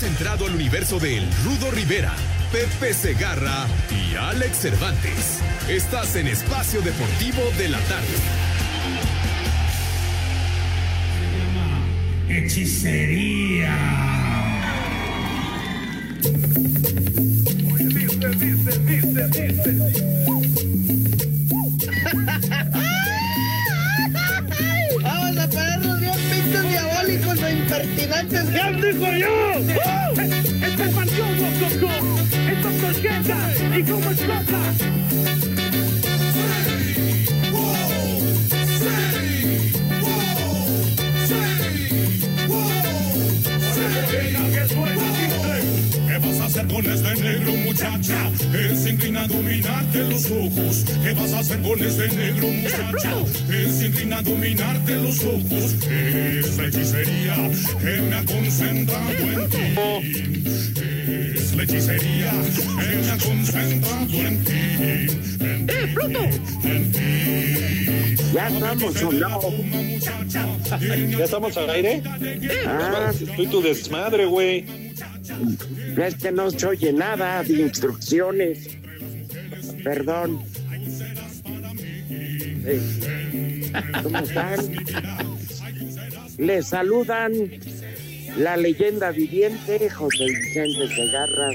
[0.00, 2.14] Has entrado al universo de El Rudo Rivera,
[2.50, 5.40] Pepe Segarra y Alex Cervantes.
[5.68, 8.06] Estás en Espacio Deportivo de la Tarde.
[12.30, 13.76] Hechicería.
[17.76, 20.09] Dice, dice, dice, dice.
[28.02, 28.52] Impertinentes.
[28.52, 29.52] ¡Ya digo yo!
[30.62, 31.14] ¡Este es Marcos
[31.60, 31.92] Coco!
[32.50, 33.38] ¡Esto es Torqueta!
[33.78, 34.58] ¡Y cómo explota!
[46.50, 48.30] Vas a hacer con este negro muchacha?
[48.50, 50.84] Que se inclina a dominarte los ojos.
[51.02, 53.14] ¿Qué vas a hacer con este negro muchacha?
[53.48, 55.74] Que se inclina a dominarte los ojos.
[55.88, 57.36] Es la hechicería
[57.80, 59.74] que me ha concentrado en ti.
[61.36, 62.32] Es la hechicería
[62.80, 64.60] que me ha concentrado en ti.
[65.40, 65.74] En ti,
[66.64, 68.16] en ti.
[68.32, 69.40] Ya estamos, ¿o no?
[70.80, 72.02] ¿Ya estamos al aire?
[72.66, 74.90] Ah, Estoy tu desmadre, güey.
[75.96, 78.68] Es que no se oye nada de instrucciones.
[79.82, 80.40] Perdón.
[84.02, 84.58] ¿Cómo están?
[86.38, 87.32] Les saludan
[88.36, 91.50] la leyenda viviente José Vicente Segarra,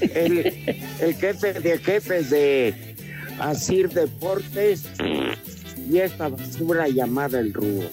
[0.00, 0.52] el,
[1.00, 2.74] el jefe de jefes de
[3.38, 4.84] Asir Deportes
[5.90, 7.88] y esta basura llamada el Rudo.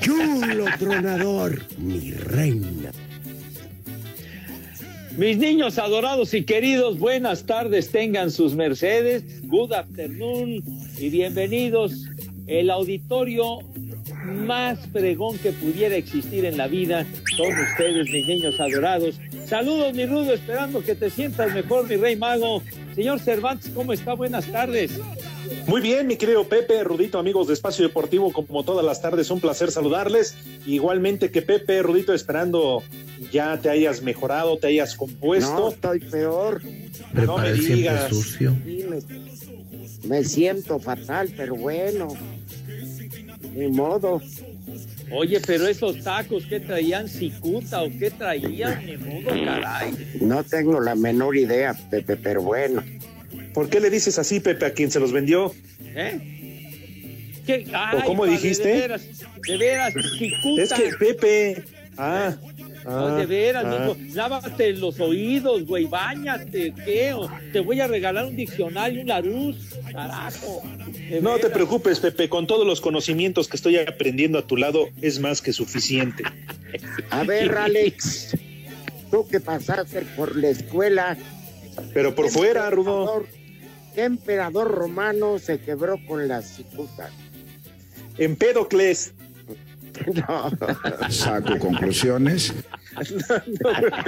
[0.00, 2.90] Chulo tronador, mi reina.
[5.16, 10.62] Mis niños adorados y queridos, buenas tardes, tengan sus mercedes, good afternoon
[10.98, 12.04] y bienvenidos.
[12.46, 13.60] El auditorio
[14.26, 19.18] más fregón que pudiera existir en la vida son ustedes, mis niños adorados.
[19.48, 22.62] Saludos, mi rudo, esperando que te sientas mejor, mi rey mago.
[22.94, 24.14] Señor Cervantes, ¿cómo está?
[24.14, 24.98] Buenas tardes.
[25.68, 29.40] Muy bien, mi querido Pepe, Rudito, amigos de Espacio Deportivo, como todas las tardes, un
[29.40, 30.34] placer saludarles.
[30.66, 32.82] Igualmente que Pepe, Rudito, esperando
[33.30, 35.68] ya te hayas mejorado, te hayas No, compuesto.
[35.68, 36.62] estoy peor.
[37.12, 38.10] No, me digas.
[38.16, 38.46] Sí,
[38.88, 38.98] me,
[40.08, 42.08] me siento fatal, pero bueno.
[43.54, 44.20] Ni modo.
[45.10, 47.08] Oye, pero esos tacos, ¿qué traían?
[47.08, 48.84] ¿Cicuta o qué traían?
[48.84, 49.92] Mi rudo, caray.
[50.20, 52.82] No tengo la menor idea, Pepe, pero bueno.
[53.54, 55.54] ¿Por qué le dices así, Pepe, a quien se los vendió?
[55.80, 57.40] ¿Eh?
[57.46, 57.66] ¿Qué?
[57.72, 58.68] Ay, cómo padre, dijiste?
[58.68, 59.06] De veras,
[59.46, 60.62] de veras, cicuta.
[60.62, 61.64] Es que Pepe.
[61.96, 62.36] Ah.
[62.86, 63.78] Ah, de veras, ah.
[63.78, 67.12] mijo, lávate los oídos, güey, bañate, ¿qué?
[67.12, 69.56] O te voy a regalar un diccionario, un Larus,
[69.92, 70.62] carajo.
[71.20, 75.18] No te preocupes, Pepe, con todos los conocimientos que estoy aprendiendo a tu lado es
[75.20, 76.24] más que suficiente.
[77.10, 78.36] A ver, Alex,
[79.10, 81.16] tú que pasaste por la escuela.
[81.92, 83.24] Pero por ¿qué fuera, Rudo.
[83.94, 87.10] ¿Qué emperador romano se quebró con la cicuta?
[88.18, 89.12] Empédocles.
[90.28, 90.50] No,
[91.10, 92.52] Saco conclusiones.
[92.94, 93.02] No.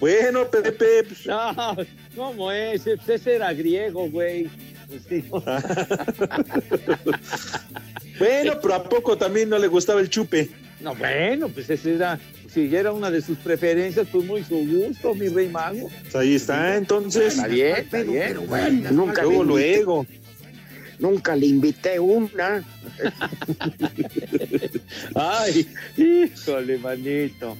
[0.00, 1.76] Bueno, Pepe, pues, No,
[2.14, 2.86] ¿cómo es?
[2.86, 4.48] Ese era griego, güey.
[5.08, 5.24] Sí.
[8.18, 10.48] bueno, pero a poco también no le gustaba el chupe.
[10.80, 12.18] No, bueno, pues ese era,
[12.52, 15.88] si era una de sus preferencias, pues muy su gusto, mi rey mago.
[16.14, 17.34] Ahí está, entonces.
[17.34, 18.24] Está bien, está pero, bien.
[18.28, 20.06] pero bueno, nunca Luego, invité, luego.
[20.98, 22.64] Nunca le invité una.
[25.14, 25.66] Ay,
[25.96, 27.56] híjole, manito.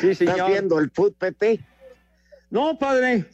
[0.00, 1.60] Sí, ¿Estás viendo el fútbol, Pepe?
[2.50, 3.24] No, padre.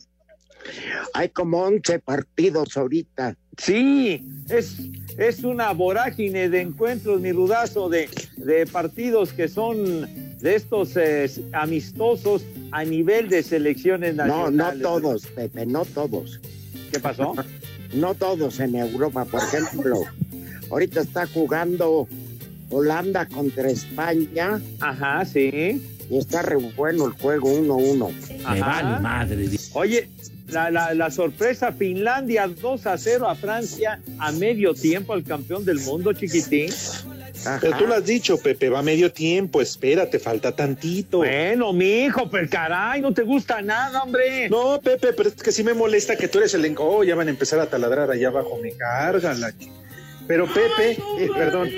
[1.14, 3.36] Hay como 11 partidos ahorita.
[3.56, 4.76] Sí, es,
[5.16, 11.28] es una vorágine de encuentros, mi rudazo, de, de partidos que son de estos eh,
[11.52, 14.80] amistosos a nivel de selecciones No, nacionales.
[14.82, 16.40] no todos, Pepe, no todos.
[16.92, 17.34] ¿Qué pasó?
[17.92, 20.02] No todos en Europa, por ejemplo.
[20.70, 22.06] Ahorita está jugando
[22.70, 25.82] Holanda contra España Ajá, sí.
[26.10, 28.12] y está re bueno el juego 1-1.
[28.44, 29.00] Ajá.
[29.00, 29.48] madre.
[29.72, 30.10] Oye,
[30.48, 35.64] la, la, la sorpresa, Finlandia 2 a 0 a Francia a medio tiempo al campeón
[35.64, 36.70] del mundo, chiquitín.
[37.60, 41.18] Pero tú lo has dicho, Pepe, va medio tiempo, espérate, falta tantito.
[41.18, 44.48] Bueno, mi hijo, pero caray, no te gusta nada, hombre.
[44.50, 46.84] No, Pepe, pero es que sí me molesta que tú eres el enco.
[46.84, 49.52] Oh, ya van a empezar a taladrar allá abajo, me carga la
[50.26, 51.70] Pero Pepe, eh, perdón.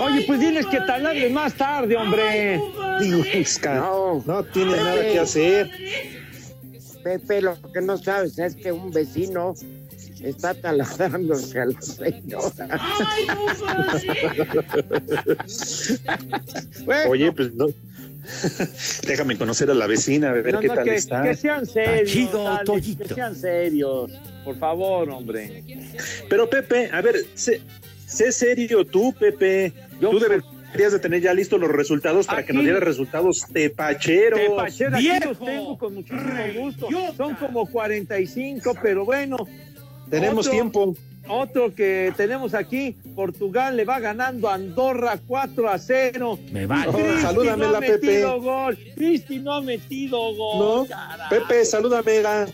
[0.00, 2.60] Oye, pues diles que taladres más tarde, hombre.
[3.02, 4.22] Hijosca, No.
[4.26, 4.82] no tiene Pepe.
[4.84, 5.70] nada que hacer.
[7.02, 9.54] Pepe, lo que no sabes es que un vecino
[10.24, 12.80] está taladrándose a la señora.
[16.84, 17.66] Bueno, Oye, pues no.
[19.06, 21.22] Déjame conocer a la vecina, a ver no, qué no, tal que, está.
[21.22, 22.10] que sean serios.
[22.10, 24.10] Chido, Alex, que sean serios.
[24.44, 25.62] Por favor, hombre.
[26.28, 27.60] Pero Pepe, a ver, sé,
[28.06, 29.72] sé serio tú, Pepe.
[30.00, 34.40] Yo- tú deberías de tener ya listos los resultados para que nos dieras resultados tepacheros.
[34.40, 36.88] Te pachera, aquí los tengo con muchísimo gusto.
[37.16, 39.36] Son como 45, pero bueno.
[40.10, 40.96] Tenemos Otro- tiempo.
[41.26, 46.38] Otro que tenemos aquí, Portugal le va ganando a Andorra 4 a 0.
[46.52, 46.88] Me vale.
[46.88, 48.06] Oh, Cristi salúdamela, no ha Pepe.
[48.06, 48.78] metido gol.
[48.94, 50.58] Cristi no ha metido gol.
[50.58, 51.30] No, carajo.
[51.30, 52.20] Pepe, salúdame.
[52.20, 52.46] la-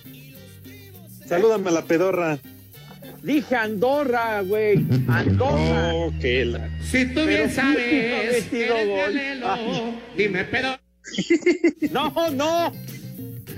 [1.27, 2.39] Salúdame a la pedorra.
[3.23, 4.85] Dije Andorra, güey.
[5.09, 5.93] Andorra.
[5.95, 9.95] Oh, que la- Si tú Pero bien Cristi no ha sabes metido eres gol.
[10.17, 10.69] dime pero
[11.93, 12.73] No, no.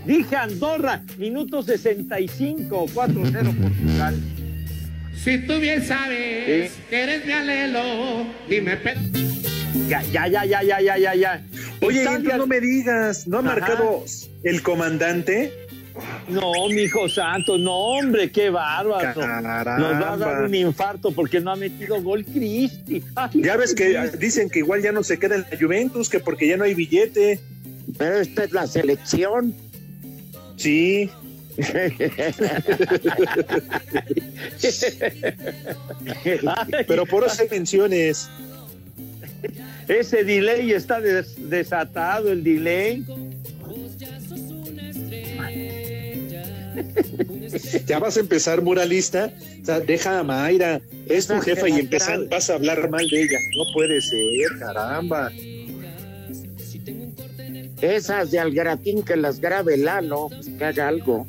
[0.05, 4.15] Dije Andorra, minuto 65, 4-0 Portugal.
[5.23, 6.81] si tú bien sabes Sí.
[6.91, 9.01] que eres mi anhelo, dime pero
[9.89, 11.43] Ya, ya, ya, ya, ya, ya, ya, ya.
[11.81, 13.49] Oye, Italia- no me digas, ¿no ha Ajá.
[13.51, 14.05] marcado
[14.45, 15.53] el comandante?
[16.29, 19.21] No, mi hijo santo, no, hombre, qué bárbaro.
[19.21, 19.79] Caramba.
[19.79, 23.03] Nos va a dar un infarto porque no ha metido gol Cristi.
[23.15, 24.19] Ay, Ya ves que Cristi.
[24.19, 26.75] dicen que igual ya no se queda en la Juventus, que porque ya no hay
[26.75, 27.41] billete.
[27.99, 29.55] Pero esta es la selección.
[30.63, 31.11] Sí,
[36.87, 38.29] pero por eso hay menciones.
[39.89, 43.05] Ese delay está des- desatado, el delay.
[47.87, 49.31] Ya vas a empezar muralista.
[49.63, 50.81] O sea, deja a Mayra.
[51.09, 53.39] Es tu jefa y empezar, vas a hablar mal de ella.
[53.57, 55.31] No puede ser, caramba.
[57.83, 61.27] Esas de Algratín que las grabe Lalo, que haga algo.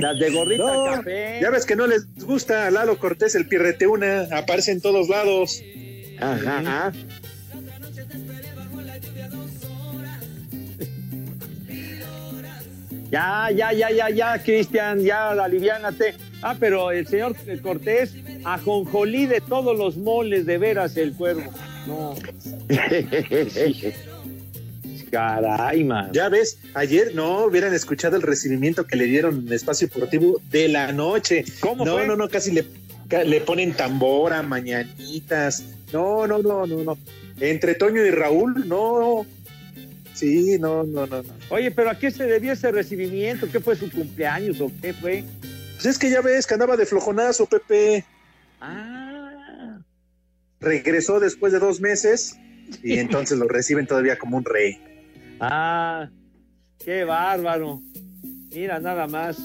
[0.00, 1.38] Las de gorrita No, café.
[1.40, 4.26] ya ves que no les gusta a Lalo Cortés el pirreteuna.
[4.32, 5.62] Aparece en todos lados.
[6.20, 6.92] Ajá.
[13.10, 16.14] Ya, ya, ya, ya, ya, Cristian, ya, aliviánate.
[16.42, 18.14] Ah, pero el señor Cortés,
[18.44, 21.42] ajonjolí de todos los moles, de veras, el cuervo.
[21.86, 22.14] No,
[25.14, 26.10] caray, man.
[26.12, 30.68] Ya ves, ayer no hubieran escuchado el recibimiento que le dieron en Espacio Deportivo de
[30.68, 31.44] la noche.
[31.60, 32.06] ¿Cómo no, fue?
[32.06, 32.66] no, no, casi le,
[33.24, 35.62] le ponen tambora, mañanitas.
[35.92, 36.98] No, no, no, no, no.
[37.38, 39.24] Entre Toño y Raúl, no.
[40.14, 41.32] Sí, no, no, no, no.
[41.50, 43.48] Oye, pero ¿a qué se debió ese recibimiento?
[43.50, 45.24] ¿Qué fue su cumpleaños o qué fue?
[45.74, 48.04] Pues es que ya ves que andaba de flojonazo, Pepe.
[48.60, 49.78] Ah,
[50.60, 52.36] Regresó después de dos meses
[52.82, 54.93] y entonces lo reciben todavía como un rey.
[55.50, 56.08] Ah,
[56.84, 57.80] qué bárbaro.
[58.52, 59.36] Mira, nada más.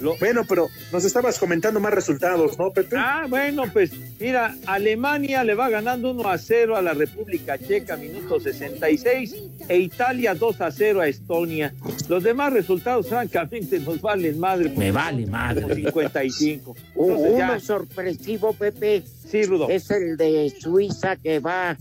[0.00, 2.96] Lo- Bueno, pero nos estabas comentando más resultados, ¿no, Pepe?
[2.98, 7.96] Ah, bueno, pues mira, Alemania le va ganando 1 a 0 a la República Checa,
[7.96, 9.36] minuto 66,
[9.68, 11.72] e Italia 2 a 0 a Estonia.
[12.08, 14.70] Los demás resultados, francamente, nos valen madre.
[14.76, 15.72] Me vale madre.
[15.72, 16.74] 55.
[16.96, 19.68] U- Entonces, Uno ya, sorpresivo, Pepe, sí, Rudo.
[19.70, 21.76] es el de Suiza que va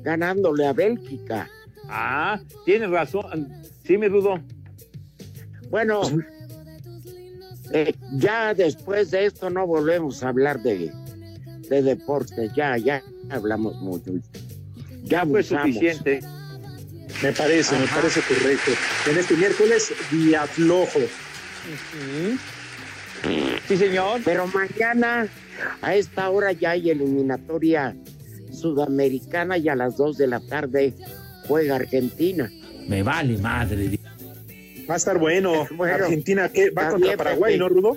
[0.00, 1.50] ganándole a Bélgica.
[1.88, 3.52] Ah, tienes razón.
[3.84, 4.40] Sí, mi Rudo.
[5.70, 6.02] Bueno,
[7.72, 10.90] eh, ya después de esto no volvemos a hablar de,
[11.68, 14.12] de deportes, ya, ya hablamos mucho.
[15.04, 16.20] Ya Fue suficiente.
[17.22, 18.70] Me parece, me parece correcto.
[19.10, 21.00] En este miércoles, día flojo.
[23.66, 24.20] Sí, señor.
[24.24, 25.26] Pero mañana,
[25.82, 27.96] a esta hora ya hay eliminatoria
[28.52, 30.94] sudamericana y a las 2 de la tarde
[31.48, 32.52] juega Argentina.
[32.86, 33.98] Me vale madre.
[34.88, 35.66] Va a estar bueno.
[35.72, 36.70] Bueno, Argentina, ¿qué?
[36.70, 37.58] ¿Va contra Paraguay, Pepe.
[37.58, 37.96] no, Rudo?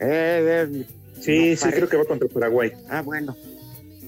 [0.00, 0.84] Eh, eh,
[1.20, 1.76] Sí, No, sí, parece.
[1.78, 2.72] creo que va contra Paraguay.
[2.90, 3.36] ah, bueno.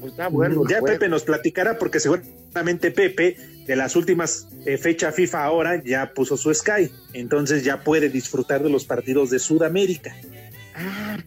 [0.00, 0.62] Pues está bueno.
[0.62, 0.94] el ya juego.
[0.94, 3.36] Pepe nos platicará porque seguramente Pepe
[3.66, 8.62] de las últimas eh, fecha FIFA ahora ya puso su Sky, entonces ya puede disfrutar
[8.62, 10.14] de los partidos de Sudamérica.
[10.74, 11.18] Ah,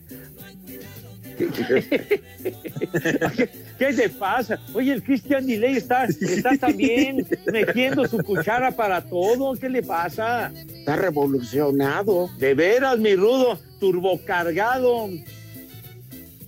[3.77, 4.59] ¿Qué te pasa?
[4.73, 9.53] Oye, el Christian Delay está, está también metiendo su cuchara para todo.
[9.55, 10.51] ¿Qué le pasa?
[10.81, 12.29] está revolucionado.
[12.37, 15.09] De veras, mi rudo, turbocargado.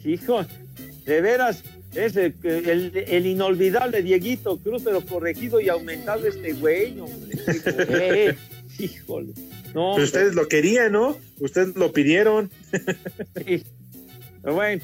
[0.04, 0.46] Hijo,
[1.06, 1.64] de veras,
[1.94, 7.38] Es el, el, el inolvidable Dieguito Cruz, pero corregido y aumentado este güey, hombre.
[7.90, 8.36] Eh,
[8.80, 9.34] híjole.
[9.74, 11.18] No, ustedes lo querían, ¿no?
[11.40, 12.52] Ustedes lo pidieron.
[13.46, 13.64] sí.
[14.44, 14.84] Pero bueno,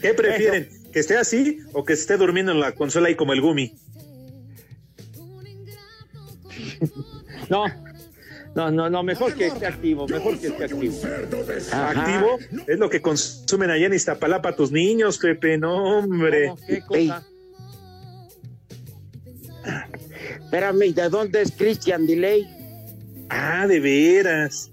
[0.00, 0.68] ¿Qué prefieren?
[0.92, 3.74] ¿Que esté así o que esté durmiendo en la consola ahí como el Gumi?
[7.50, 7.64] no.
[8.54, 10.94] No, no, no, mejor que esté activo, mejor que esté activo.
[11.72, 15.58] Activo es lo que consumen allá en Iztapalapa tus niños, Pepe.
[15.58, 16.54] No, hombre.
[16.66, 17.22] ¿Qué cosa?
[20.42, 22.48] Espérame, ¿y ¿de dónde es Christian Delay?
[23.28, 24.72] Ah, de veras.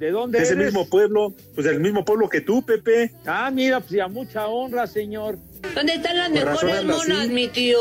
[0.00, 0.72] ¿De dónde Es el eres?
[0.72, 3.12] mismo pueblo, pues del mismo pueblo que tú, Pepe.
[3.26, 5.36] Ah, mira, pues a mucha honra, señor.
[5.74, 7.28] ¿Dónde están las Por mejores monas, así.
[7.28, 7.78] mi tío?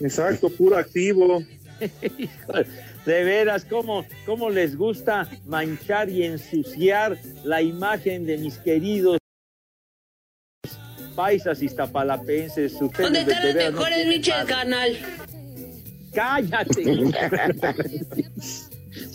[0.00, 1.42] Exacto, puro activo.
[3.04, 9.18] De veras, ¿cómo, ¿cómo les gusta manchar y ensuciar la imagen de mis queridos
[11.16, 12.74] paisas iztapalapenses?
[12.80, 14.46] Ustedes ¿Dónde de- están las veras no mejores madre.
[14.46, 14.98] canal?
[16.14, 16.84] ¡Cállate!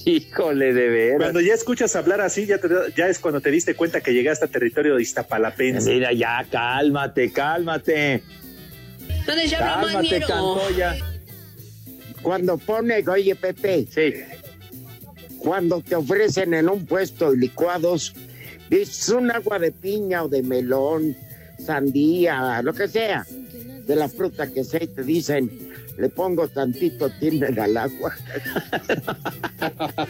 [0.10, 1.18] Híjole, de veras.
[1.20, 4.46] Cuando ya escuchas hablar así, ya, te- ya es cuando te diste cuenta que llegaste
[4.46, 5.92] a territorio de Iztapalapense.
[5.94, 8.24] Mira, ya, cálmate, cálmate.
[9.26, 10.20] ¿Dónde se habla Cálmate?
[10.22, 10.98] Cantoya.
[12.22, 14.14] Cuando pone, oye Pepe, Sí.
[15.40, 18.14] cuando te ofrecen en un puesto de licuados,
[18.70, 21.16] dices un agua de piña o de melón,
[21.66, 23.26] sandía, lo que sea,
[23.86, 25.50] de la fruta que sea, y te dicen,
[26.00, 28.16] le pongo tantito timbre al agua.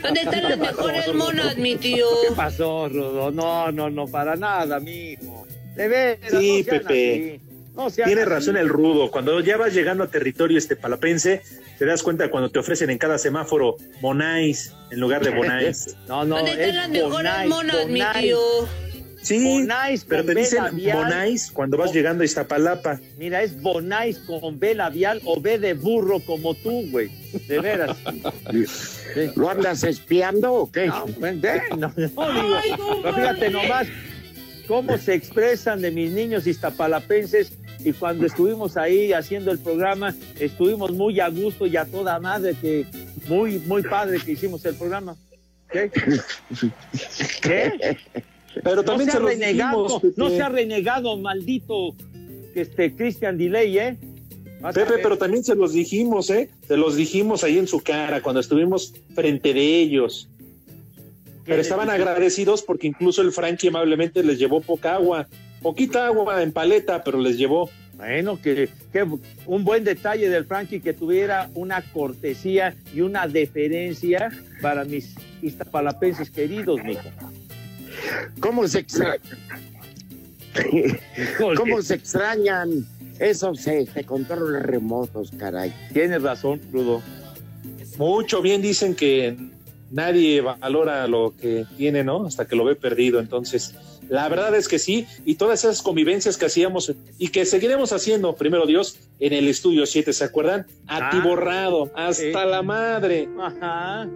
[0.03, 2.05] ¿Dónde están las mejores monas, mi tío?
[2.27, 3.31] ¿Qué pasó, Rudo?
[3.31, 5.48] No, no, no, para nada, mijo.
[5.75, 7.39] De veras, Sí, no sean Pepe.
[7.39, 7.41] así.
[7.75, 9.10] No Tiene razón el rudo.
[9.10, 11.41] Cuando ya vas llegando a territorio este palapense,
[11.77, 15.96] te das cuenta cuando te ofrecen en cada semáforo Monais en lugar de Bonais.
[16.08, 18.38] No, no, ¿Dónde es están las mejores monas, mi tío?
[19.21, 20.63] Sí, Bonais pero te dicen.
[20.93, 21.93] Bonais cuando vas Oh.
[21.93, 22.99] llegando a Iztapalapa.
[23.17, 27.09] Mira, es Bonais con B labial o B de burro como tú, güey.
[27.47, 27.97] De veras.
[29.13, 29.31] Sí.
[29.35, 30.85] ¿Lo andas espiando o qué?
[30.85, 31.35] No, pues,
[31.75, 32.99] no, no, digo.
[33.01, 33.88] Pero fíjate nomás
[34.67, 37.51] cómo se expresan de mis niños iztapalapenses
[37.83, 42.53] y cuando estuvimos ahí haciendo el programa, estuvimos muy a gusto y a toda madre
[42.61, 42.85] que
[43.27, 45.15] muy, muy padre que hicimos el programa.
[45.71, 45.89] ¿Qué?
[47.41, 47.97] ¿Qué?
[48.63, 51.96] Pero No también se se ha renegado, dijimos, no se ha renegado, maldito
[52.56, 53.98] este Christian Delay, ¿eh?
[54.62, 56.50] Vas Pepe, pero también se los dijimos, ¿eh?
[56.68, 60.29] Se los dijimos ahí en su cara cuando estuvimos frente de ellos.
[61.46, 65.27] ¿Qué Pero estaban agradecidos porque incluso el Frankie amablemente les llevó poca agua.
[65.62, 67.70] Poquita agua en paleta, pero les llevó.
[67.96, 69.06] Bueno, que, que
[69.46, 74.29] un buen detalle del Frankie que tuviera una cortesía y una deferencia
[74.62, 77.10] para mis iztapalapenses queridos, mijo.
[78.39, 79.22] ¿Cómo se extrañan?
[81.56, 82.86] ¿Cómo se extrañan
[83.20, 85.74] esos este, controles remotos, caray?
[85.94, 87.01] Tienes razón, Rudo.
[87.98, 89.38] Mucho bien dicen que
[89.91, 92.25] nadie valora lo que tiene, ¿no?
[92.25, 93.20] Hasta que lo ve perdido.
[93.20, 93.75] Entonces,
[94.08, 95.06] la verdad es que sí.
[95.25, 99.86] Y todas esas convivencias que hacíamos y que seguiremos haciendo, primero Dios, en el estudio
[99.86, 100.65] 7, ¿se acuerdan?
[100.88, 102.32] Atiborrado, hasta sí.
[102.32, 103.27] la madre.
[103.39, 104.10] Ajá.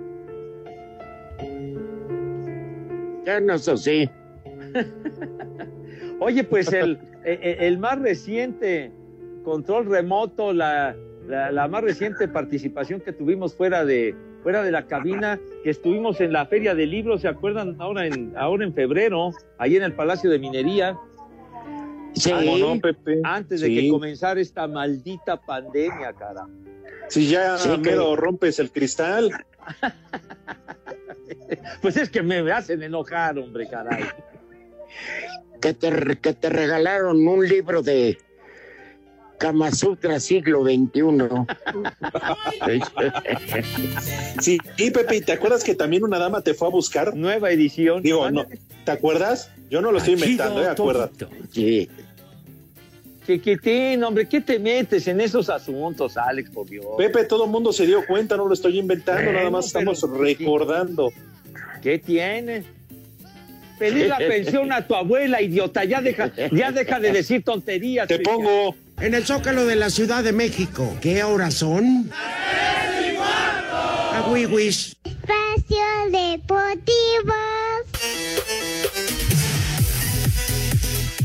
[3.25, 4.09] Ya no, eso sí.
[6.19, 8.91] Oye, pues el, el, el más reciente
[9.43, 10.95] control remoto, la,
[11.27, 16.21] la, la más reciente participación que tuvimos fuera de, fuera de la cabina, que estuvimos
[16.21, 17.75] en la Feria del Libro, ¿se acuerdan?
[17.79, 20.97] Ahora en, ahora en febrero, ahí en el Palacio de Minería,
[22.15, 22.31] Sí.
[22.31, 23.21] ¿Cómo no, Pepe?
[23.23, 23.75] antes de Sí.
[23.75, 26.45] que comenzara esta maldita pandemia, cara.
[27.09, 29.31] Si ya Sí, mero rompes el cristal.
[31.81, 34.05] Pues es que me hacen enojar, hombre, caray.
[35.61, 38.17] que te, que te regalaron un libro de
[39.37, 41.01] Kama Sutra siglo XXI.
[44.39, 47.15] Sí, y Pepe, ¿y ¿te acuerdas que también una dama te fue a buscar?
[47.15, 48.01] Nueva edición.
[48.01, 48.45] Digo, no,
[48.85, 49.51] ¿te acuerdas?
[49.69, 50.67] Yo no lo estoy inventando, ¿eh?
[50.67, 51.27] Acuérdate.
[51.51, 51.89] Sí.
[53.25, 56.85] Chiquitín, hombre, ¿qué te metes en esos asuntos, Alex, por Dios?
[56.97, 60.01] Pepe, todo el mundo se dio cuenta, no lo estoy inventando, Bueno, nada más estamos
[60.01, 61.11] pero- recordando.
[61.81, 62.63] ¿Qué tiene?
[63.79, 65.83] Pedir la pensión a tu abuela, idiota.
[65.85, 68.07] Ya deja, ya deja de decir tonterías.
[68.07, 68.75] Te pongo.
[68.99, 70.95] En el Zócalo de la Ciudad de México.
[71.01, 72.09] ¿Qué horas son?
[72.13, 72.39] A.
[75.05, 77.33] Espacio Deportivo.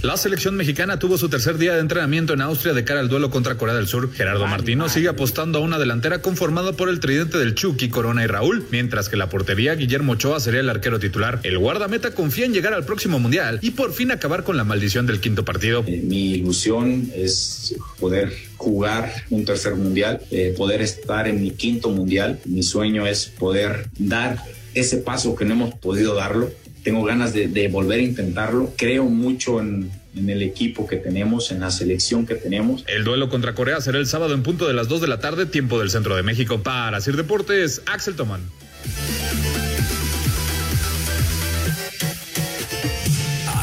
[0.00, 3.30] La selección mexicana tuvo su tercer día de entrenamiento en Austria de cara al duelo
[3.30, 4.12] contra Corea del Sur.
[4.12, 8.28] Gerardo Martino sigue apostando a una delantera conformada por el tridente del Chucky, Corona y
[8.28, 11.40] Raúl, mientras que la portería Guillermo Ochoa sería el arquero titular.
[11.42, 15.04] El guardameta confía en llegar al próximo mundial y por fin acabar con la maldición
[15.04, 15.82] del quinto partido.
[15.88, 21.90] Eh, mi ilusión es poder jugar un tercer mundial, eh, poder estar en mi quinto
[21.90, 22.38] mundial.
[22.44, 24.38] Mi sueño es poder dar
[24.74, 26.52] ese paso que no hemos podido darlo.
[26.88, 28.72] Tengo ganas de, de volver a intentarlo.
[28.74, 32.82] Creo mucho en, en el equipo que tenemos, en la selección que tenemos.
[32.86, 35.44] El duelo contra Corea será el sábado en punto de las 2 de la tarde,
[35.44, 36.62] tiempo del centro de México.
[36.62, 38.40] Para Sir Deportes, Axel Tomán.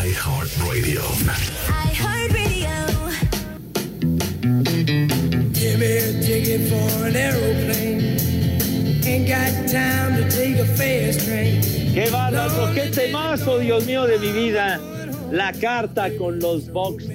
[0.05, 1.01] iHeartRadio.
[5.51, 8.14] Give me a ticket for an aeroplane.
[11.93, 12.73] ¡Qué bárbaro!
[12.73, 14.81] ¡Qué temazo, Dios mío, de mi vida!
[15.31, 17.05] La carta con los box.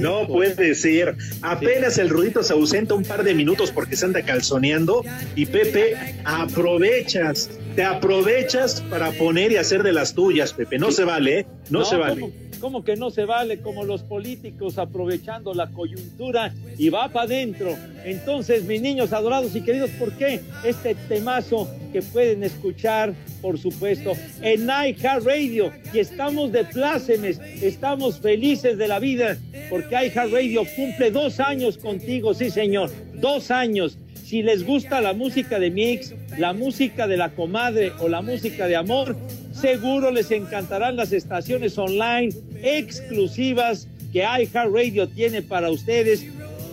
[0.00, 1.16] No puede ser.
[1.42, 5.04] Apenas el Rudito se ausenta un par de minutos porque se anda calzoneando.
[5.34, 10.78] Y Pepe, aprovechas, te aprovechas para poner y hacer de las tuyas, Pepe.
[10.78, 11.46] No se vale, ¿eh?
[11.68, 12.20] No, se vale.
[12.20, 13.60] ¿cómo, cómo que no se vale?
[13.60, 17.76] Como los políticos aprovechando la coyuntura y va para adentro.
[18.04, 24.12] Entonces, mis niños adorados y queridos, ¿por qué este temazo que pueden escuchar, por supuesto,
[24.42, 25.72] en iHeartRadio?
[25.92, 29.38] Y estamos de plácemes, estamos felices de la vida,
[29.68, 33.98] porque iHeartRadio cumple dos años contigo, sí, señor, dos años.
[34.14, 38.68] Si les gusta la música de Mix, la música de la comadre o la música
[38.68, 39.16] de amor,
[39.60, 42.30] seguro les encantarán las estaciones online
[42.62, 46.24] exclusivas que iHeartRadio tiene para ustedes.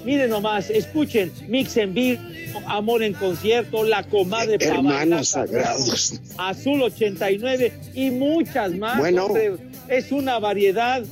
[0.05, 2.21] Miren nomás, escuchen Mix en Vivo,
[2.65, 6.21] Amor en Concierto, La Comadre Hermanos Pavana, sagrados.
[6.37, 8.99] Azul 89 y muchas más.
[8.99, 9.25] Bueno.
[9.25, 9.53] hombre.
[9.89, 11.03] es una variedad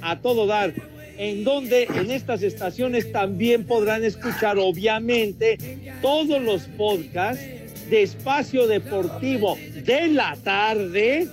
[0.00, 0.72] a todo dar.
[1.18, 5.58] En donde en estas estaciones también podrán escuchar, obviamente,
[6.00, 7.42] todos los podcasts
[7.90, 11.28] de Espacio Deportivo de la tarde.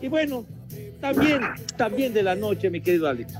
[0.00, 0.46] Y bueno,
[1.00, 1.40] también,
[1.76, 3.34] también de la noche, mi querido Alex.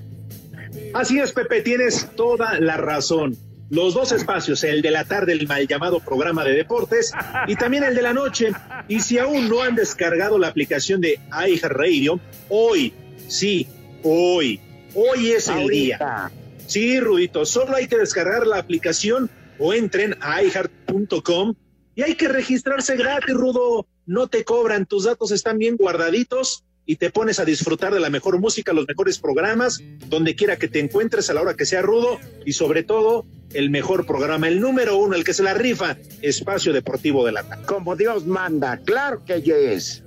[0.94, 3.36] Así es, Pepe, tienes toda la razón.
[3.70, 7.12] Los dos espacios, el de la tarde, el mal llamado programa de deportes,
[7.46, 8.52] y también el de la noche.
[8.88, 12.94] Y si aún no han descargado la aplicación de iHeartRadio, hoy,
[13.26, 13.66] sí,
[14.02, 14.58] hoy,
[14.94, 16.30] hoy es el día.
[16.66, 21.54] Sí, Rudito, solo hay que descargar la aplicación o entren a iHeart.com
[21.98, 23.88] y hay que registrarse gratis, Rudo.
[24.06, 28.08] No te cobran, tus datos están bien guardaditos y te pones a disfrutar de la
[28.08, 31.82] mejor música, los mejores programas, donde quiera que te encuentres a la hora que sea
[31.82, 35.96] rudo y sobre todo el mejor programa, el número uno, el que se la rifa,
[36.22, 37.66] Espacio Deportivo de la tarde.
[37.66, 40.04] Como Dios manda, claro que yes.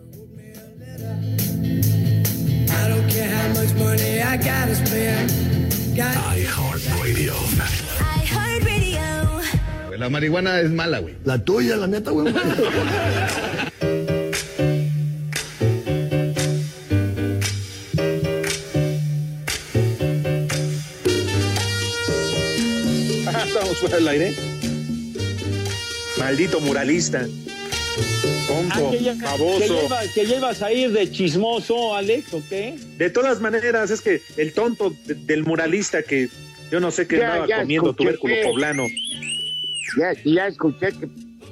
[7.03, 7.90] I
[10.01, 11.13] La marihuana es mala, güey.
[11.25, 12.33] La tuya, la neta, güey.
[23.45, 24.33] Estamos fuera del aire.
[26.17, 27.25] Maldito muralista.
[28.47, 29.59] Tonto, Ah, que, ya- baboso.
[29.59, 32.75] que lleva- que llevas a ir de chismoso, Alex, ¿o qué?
[32.97, 36.29] De todas maneras, es que el tonto de- del muralista que
[36.71, 38.83] yo no sé qué Ya, andaba ya comiendo tubérculo poblano.
[39.97, 41.07] Ya, ya escuché que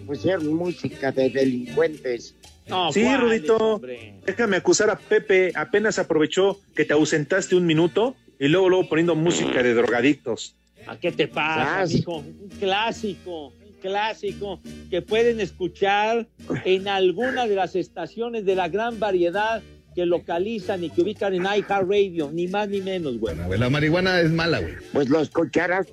[0.06, 2.36] pusieron música de delincuentes.
[2.68, 4.16] No, sí, ¿cuáles, Rudito, hombre?
[4.26, 5.52] déjame acusar a Pepe.
[5.56, 10.56] Apenas aprovechó que te ausentaste un minuto y luego, luego poniendo música de drogadictos.
[10.88, 12.18] ¿A qué te pasa, mijo?
[12.18, 16.28] Un clásico, un clásico que pueden escuchar
[16.64, 19.62] en alguna de las estaciones de la gran variedad
[19.96, 23.36] que localizan y que ubican en iHeartRadio, ni más ni menos, güey.
[23.36, 24.76] Güey, La marihuana es mala, güey.
[24.94, 25.88] Pues lo escucharás,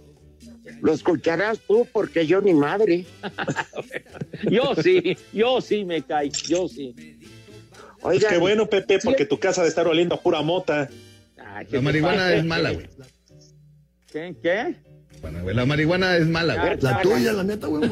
[0.83, 3.07] lo escucharás tú porque yo ni madre.
[4.51, 6.95] Yo sí, yo sí me caí, yo sí.
[8.01, 10.89] Pues Oigan, qué bueno, Pepe, porque tu casa de estar oliendo a pura mota.
[11.39, 12.35] Ah, ¿qué La marihuana pasa?
[12.37, 12.87] es mala, güey.
[14.13, 14.37] ¿Qué?
[14.43, 14.75] ¿Qué?
[15.23, 16.77] Bueno, güey, la marihuana es mala, güey.
[16.81, 17.89] La tuya, la neta, güey.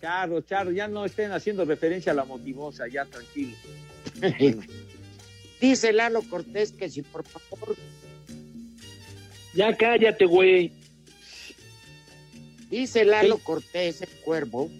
[0.00, 3.56] Charro, charro, ya no estén haciendo referencia a la motivosa, ya tranquilo.
[5.60, 7.76] dice Lalo Cortés que si por favor,
[9.54, 10.72] Ya cállate, güey.
[12.70, 14.70] Dice Lalo Cortés, el cuervo,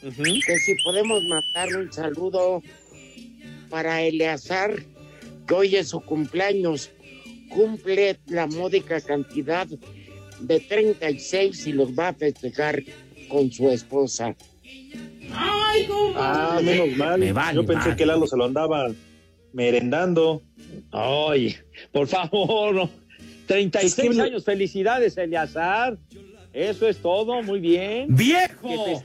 [0.00, 2.62] que si podemos mandarle un saludo
[3.68, 4.74] para Eleazar,
[5.46, 6.90] que hoy es su cumpleaños,
[7.50, 9.66] cumple la módica cantidad
[10.40, 12.82] de 36 y los va a festejar
[13.28, 14.34] con su esposa.
[15.32, 17.20] Ah, menos mal.
[17.20, 17.96] Me vale Yo pensé madre.
[17.96, 18.88] que Lalo se lo andaba
[19.52, 20.42] merendando.
[20.90, 21.56] Ay,
[21.92, 22.90] por favor, no.
[23.46, 25.98] 36 Suscribe- años, felicidades, Eleazar.
[26.52, 28.06] Eso es todo, muy bien.
[28.14, 29.02] ¡Viejo!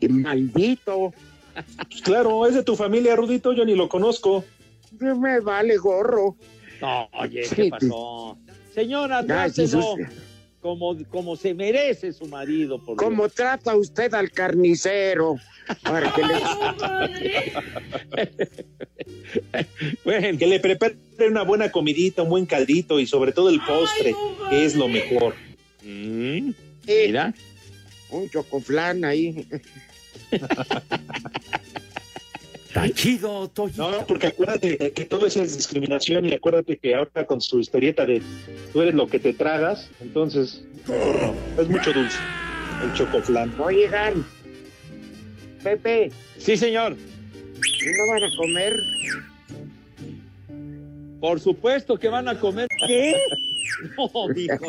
[0.00, 1.12] Que maldito.
[2.04, 4.44] Claro, es de tu familia, Rudito, yo ni lo conozco.
[4.98, 6.36] No me vale gorro.
[6.80, 7.42] No, oye.
[7.54, 8.38] ¿qué pasó?
[8.74, 9.96] Señora, trátelo
[10.62, 12.78] como, como se merece su marido.
[12.78, 12.98] Por Dios.
[12.98, 15.36] ¿Cómo trata usted al carnicero?
[15.82, 16.40] Para que le-
[20.38, 20.96] Que le prepare
[21.28, 24.14] una buena comidita, un buen caldito y sobre todo el postre,
[24.50, 25.34] que es lo mejor.
[25.82, 26.50] Mm,
[26.86, 27.34] mira.
[28.10, 29.46] Un chocoflán ahí.
[32.72, 33.90] Está chido, Toyo.
[33.90, 38.06] No, porque acuérdate que todo eso es discriminación y acuérdate que ahora con su historieta
[38.06, 38.22] de
[38.72, 42.16] tú eres lo que te tragas, entonces no, es mucho dulce
[42.82, 43.52] el chocoflán.
[43.60, 44.24] Oigan,
[45.62, 46.96] Pepe, Sí, señor.
[46.96, 48.74] ¿y no van a comer?
[51.20, 52.68] Por supuesto que van a comer.
[52.86, 53.14] ¿Qué?
[53.96, 54.66] No, mijo,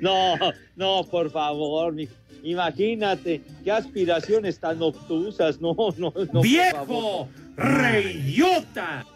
[0.00, 0.36] no.
[0.36, 2.12] No, no, por favor, mijo.
[2.44, 5.60] Imagínate, qué aspiraciones tan obtusas.
[5.60, 6.42] No, no, no.
[6.42, 7.28] ¡Viejo!
[7.56, 9.06] ¡Reyota!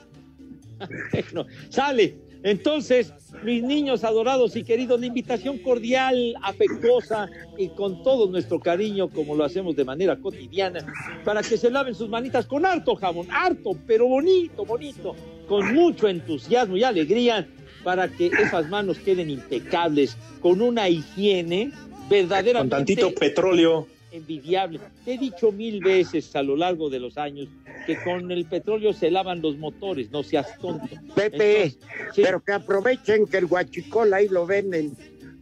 [1.13, 2.17] Bueno, sale.
[2.43, 3.13] Entonces,
[3.43, 9.35] mis niños adorados y queridos, la invitación cordial, afectuosa y con todo nuestro cariño, como
[9.35, 10.87] lo hacemos de manera cotidiana,
[11.25, 15.17] para que se laven sus manitas con harto jabón, harto, pero bonito, bonito,
[15.49, 17.49] con mucho entusiasmo y alegría,
[17.83, 21.73] para que esas manos queden impecables, con una higiene
[22.09, 23.87] Con verdaderamente tantito petróleo.
[24.11, 24.81] envidiable.
[25.05, 27.49] Te he dicho mil veces a lo largo de los años
[27.87, 30.89] que con el petróleo se lavan los motores, no seas tonto.
[31.15, 31.79] Pepe, Entonces,
[32.15, 32.23] sí.
[32.23, 34.97] pero que aprovechen que el guachicol ahí lo venden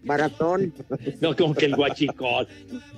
[0.07, 0.72] baratón.
[1.20, 2.46] No, como que el guachicol.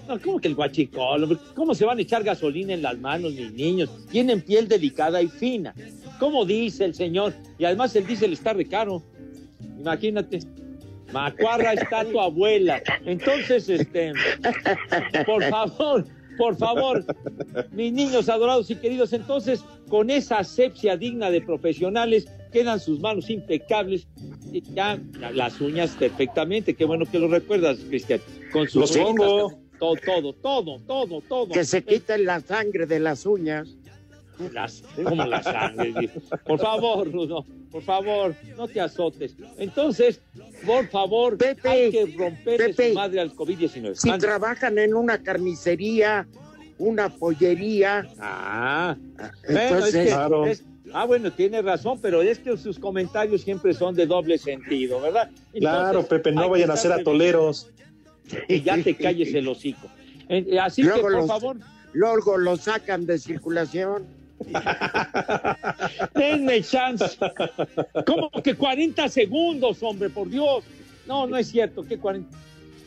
[0.07, 1.41] No, como que el guachicol.
[1.55, 3.91] ¿Cómo se van a echar gasolina en las manos, mis niños?
[4.11, 5.75] Tienen piel delicada y fina.
[6.19, 7.35] ¿Cómo dice el señor?
[7.59, 9.03] Y además el diésel está de caro.
[9.79, 10.41] Imagínate.
[11.13, 12.83] Macuarra está tu abuela.
[13.05, 14.13] Entonces, este,
[15.27, 16.05] por favor,
[16.37, 17.05] por favor,
[17.73, 23.29] mis niños adorados y queridos, entonces, con esa asepsia digna de profesionales, quedan sus manos
[23.31, 24.07] impecables,
[24.53, 24.99] y ya
[25.35, 26.75] las uñas perfectamente.
[26.75, 28.21] Qué bueno que lo recuerdas, Cristian.
[28.53, 29.59] Con sus Los uñas.
[29.79, 31.49] Todo, todo, todo, todo, todo.
[31.51, 33.77] Que se quiten la sangre de las uñas.
[34.53, 36.11] Las, como la sangre.
[36.47, 39.35] Por favor, Rudo, por favor, no te azotes.
[39.59, 40.21] Entonces,
[40.65, 43.95] por favor, Pepe, hay que romperle Pepe, su madre al COVID-19.
[43.95, 46.27] Si trabajan en una carnicería,
[46.79, 50.47] una pollería, Ah, bueno, es entonces que- Claro.
[50.47, 55.01] es- ah, bueno, tiene razón, pero es que sus comentarios siempre son de doble sentido,
[55.01, 55.31] ¿verdad?
[55.53, 57.71] Claro, Pepe, no vayan a ser atoleros.
[58.47, 59.89] Y ya te calles el hocico.
[60.61, 61.57] Así que, por los- favor,
[61.95, 64.07] luego lo sacan de circulación.
[66.15, 67.19] denme chance.
[68.07, 70.65] ¿Cómo que 40 segundos, hombre, por Dios?
[71.07, 72.29] No, no es cierto, que 40,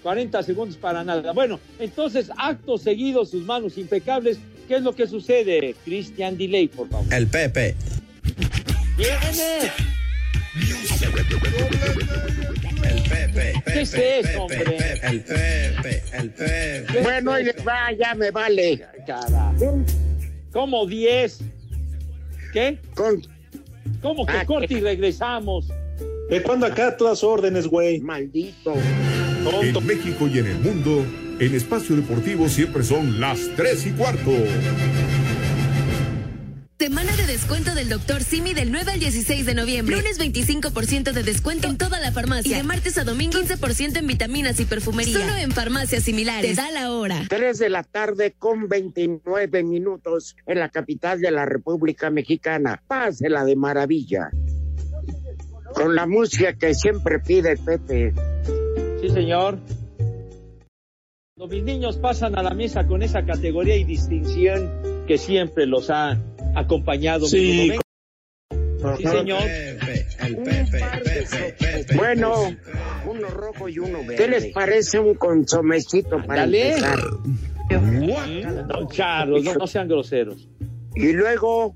[0.04, 1.32] 40 segundos para nada.
[1.32, 4.40] Bueno, entonces, acto seguido, sus manos impecables.
[4.68, 5.76] ¿Qué es lo que sucede?
[5.84, 7.14] Christian Delay, por favor.
[7.14, 7.76] El Pepe.
[8.98, 9.72] ¡Viene!
[12.84, 13.64] El Pepe.
[13.66, 15.00] ¿Qué es eso, hombre?
[15.04, 16.04] El Pepe.
[16.14, 17.02] El Pepe.
[17.04, 18.86] Bueno, y les va, ya me vale.
[19.06, 19.84] Carajo.
[20.52, 21.40] ¿Cómo 10?
[22.54, 22.78] ¿Qué?
[22.96, 23.22] Con
[24.02, 25.68] ¿Cómo que Ah, corte y regresamos?
[26.30, 28.00] ¿De cuándo acá todas órdenes, güey?
[28.00, 28.74] maldito.
[29.44, 29.80] Tonto.
[29.80, 31.06] En México y en el mundo,
[31.40, 34.32] en Espacio Deportivo siempre son las 3 y cuarto.
[36.82, 38.24] Semana de descuento del Dr.
[38.24, 39.98] Simi del 9 al 16 de noviembre.
[39.98, 42.54] Lunes 25% de descuento en toda la farmacia.
[42.54, 45.20] Y de martes a domingo 15% en vitaminas y perfumería.
[45.20, 46.56] Solo en farmacias similares.
[46.56, 47.22] Te da la hora.
[47.30, 52.82] 3 de la tarde con 29 minutos en la capital de la República Mexicana.
[52.88, 54.32] Pásela de maravilla.
[55.76, 58.12] Con la música que siempre pide Pepe.
[59.02, 59.60] Sí, señor.
[61.36, 65.92] Cuando mis niños pasan a la mesa con esa categoría y distinción que siempre los
[65.92, 66.18] ha
[66.56, 67.28] acompañado.
[67.28, 67.72] Sí.
[68.98, 69.42] Sí, señor.
[69.44, 70.08] Pepe.
[70.22, 70.80] El Pepe.
[71.04, 71.56] Pepe.
[71.60, 71.96] Pepe.
[71.96, 72.56] Bueno,
[73.06, 74.16] uno rojo y uno verde.
[74.16, 76.70] ¿Qué les parece un consomecito para Dale.
[76.70, 77.00] empezar?
[78.68, 80.50] No, charlos, no, no sean groseros.
[80.96, 81.76] Y luego,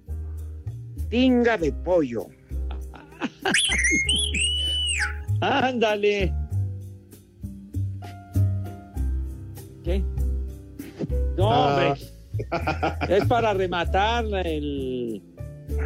[1.10, 2.28] tinga de pollo.
[5.42, 6.34] Ándale.
[9.84, 10.04] ¿Qué?
[11.38, 12.15] No, hombre.
[13.10, 15.22] Es para rematar el,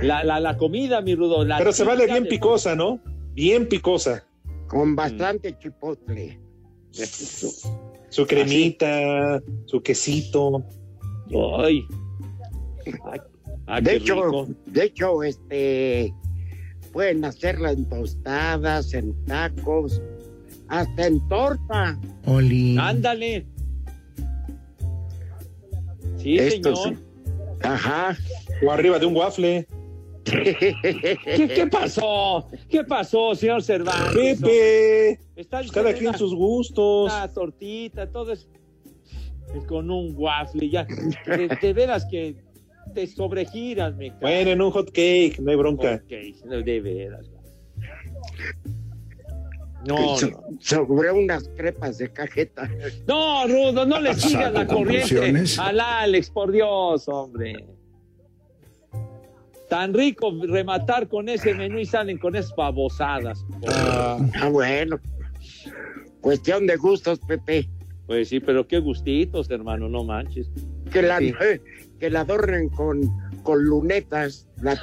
[0.02, 1.44] la, la, la comida, mi rudo.
[1.46, 3.00] la Pero se vale bien de- picosa, ¿no?
[3.34, 4.24] Bien picosa.
[4.68, 6.40] Con bastante chipotle.
[6.92, 10.64] Su cremita, su quesito.
[11.60, 11.84] Ay.
[13.12, 13.20] Ay,
[13.68, 14.48] ay, De hecho, rico.
[14.66, 16.14] de hecho, este
[16.92, 20.02] Pueden hacerla en tostadas, en tacos,
[20.70, 22.00] hasta en torta.
[22.26, 22.78] Oli.
[22.80, 23.46] Ándale.
[26.20, 26.98] Sí, Esto señor.
[26.98, 27.04] sí.
[27.64, 28.18] Ajá.
[28.66, 29.68] O arriba de un waffle.
[30.24, 32.48] ¿Qué, qué pasó?
[32.70, 34.40] ¿Qué pasó, señor Cervantes?
[34.40, 35.20] Pepe.
[35.36, 37.12] Está Pues cada quien sus gustos.
[37.12, 38.48] Una tortita, todo es
[39.56, 40.86] es con un waffle, ya.
[41.26, 42.36] De, de veras que
[42.94, 44.20] te sobregiras, me cae.
[44.22, 46.04] Bueno, en un hot cake, no hay bronca.
[46.46, 47.30] No, de veras.
[49.88, 50.44] No, So- no.
[50.60, 52.70] Sobre unas crepas de cajeta.
[53.08, 57.66] No, Rudo, no le sigas la corriente al Alex, por Dios, hombre.
[59.70, 63.46] Tan rico rematar con ese menú y salen con esas babosadas.
[63.68, 64.18] Ah,
[64.52, 65.00] bueno.
[66.22, 67.70] Cuestión de gustos, Pepe.
[68.08, 70.50] Pues sí, pero qué gustitos, hermano, no manches.
[70.92, 71.32] Que la, Sí.
[71.40, 71.62] eh,
[72.00, 73.02] que la adornen con,
[73.44, 74.48] con lunetas.
[74.62, 74.76] La-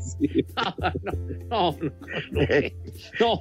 [0.00, 0.44] Sí.
[1.48, 1.82] No, no,
[2.30, 2.40] no.
[3.20, 3.40] no.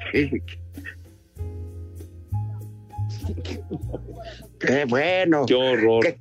[4.59, 5.45] Qué bueno.
[5.45, 6.03] Qué horror.
[6.03, 6.19] Que,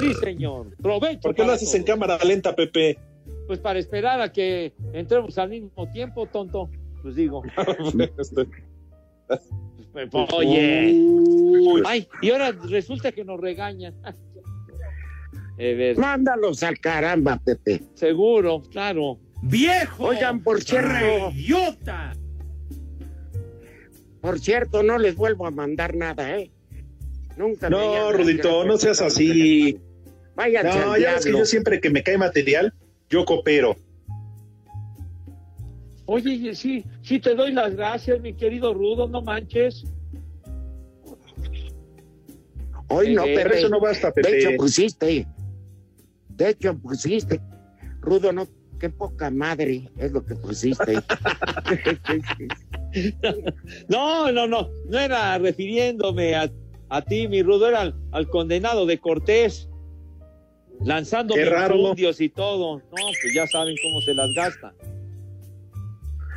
[0.00, 0.74] Sí, señor.
[0.80, 1.20] Provecho.
[1.20, 2.98] ¿Por qué lo haces en cámara lenta, Pepe?
[3.46, 6.70] Pues para esperar a que entremos al mismo tiempo, tonto.
[7.02, 7.42] Pues digo.
[9.92, 10.92] Pues, Oye.
[11.86, 13.94] Ay, y ahora resulta que nos regañan.
[15.96, 17.80] Mándalos al caramba, Pepe.
[17.94, 19.20] seguro, claro.
[19.42, 20.06] ¡Viejo!
[20.06, 22.12] Oigan, por cierto, ¡Reyota!
[24.20, 26.50] por cierto, no les vuelvo a mandar nada, ¿eh?
[27.36, 29.78] Nunca me No, Rudito, no seas así.
[30.34, 32.74] Váyanse No, ya ves que yo siempre que me cae material,
[33.14, 33.76] yo coopero.
[36.06, 39.84] Oye, sí, sí te doy las gracias, mi querido Rudo, no manches.
[42.88, 43.58] Hoy no, Eh, Pero Pepe.
[43.60, 44.56] eso no basta, De hecho, Pepe.
[44.58, 45.26] pusiste.
[46.28, 47.40] De hecho, pusiste.
[48.00, 48.46] Rudo, no,
[48.80, 50.94] qué poca madre es lo que pusiste.
[53.88, 56.48] No, no, no, no era refiriéndome a,
[56.90, 59.68] a ti, mi Rudo, era al, al condenado de Cortés,
[60.80, 62.78] lanzando infundios y todo.
[62.78, 64.74] No, pues ya saben cómo se las gasta.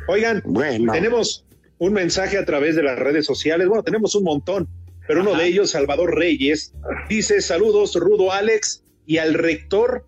[0.08, 1.44] Oigan, bueno, tenemos
[1.78, 3.68] un mensaje a través de las redes sociales.
[3.68, 4.68] Bueno, tenemos un montón,
[5.06, 5.42] pero uno Ajá.
[5.42, 6.74] de ellos, Salvador Reyes,
[7.08, 10.04] dice saludos, Rudo Alex, y al rector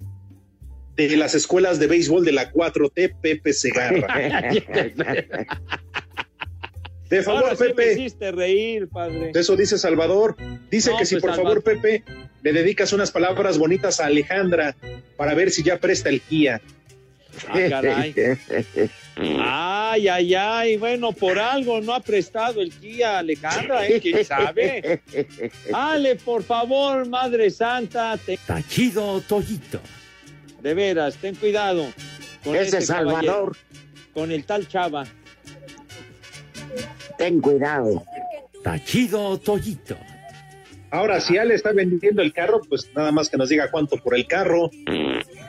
[0.96, 4.50] de las escuelas de béisbol de la 4T, Pepe Segarra.
[7.10, 7.92] De favor, Ahora sí me Pepe.
[7.94, 9.32] hiciste reír, padre.
[9.34, 10.36] Eso dice Salvador.
[10.70, 11.62] Dice No, que si pues, por Salvador.
[11.64, 12.04] favor, Pepe,
[12.42, 14.76] le dedicas unas palabras bonitas a Alejandra
[15.16, 16.60] para ver si ya presta el Kia.
[17.48, 18.14] Ah, caray.
[19.38, 20.76] Ay, ay, ay.
[20.76, 24.00] Bueno, por algo no ha prestado el Kia Alejandra, ¿eh?
[24.00, 25.02] ¿Quién sabe?
[25.72, 29.80] Ale, por favor, Madre Santa, te- Tachido Toyito.
[30.62, 31.86] de veras, ten cuidado.
[32.44, 33.52] Con Ese ese Salvador, caballero,
[34.14, 35.06] con el tal Chava.
[37.18, 38.04] Ten cuidado.
[38.62, 39.96] Tachido Toyito.
[40.90, 44.14] Ahora, si Ale está vendiendo el carro, pues nada más que nos diga cuánto por
[44.14, 44.70] el carro.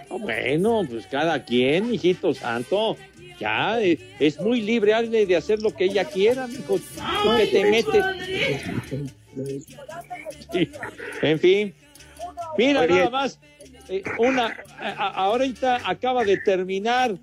[0.09, 2.95] Bueno, pues cada quien, hijito santo.
[3.39, 6.77] Ya, eh, es muy libre Ale, de hacer lo que ella quiera, mijo.
[6.77, 8.05] Tú que te metes.
[10.53, 10.69] Sí,
[11.23, 11.73] En fin.
[12.57, 12.89] Mira, Oye.
[12.95, 13.39] nada más.
[13.89, 17.15] eh, una, a- ahorita acaba de terminar.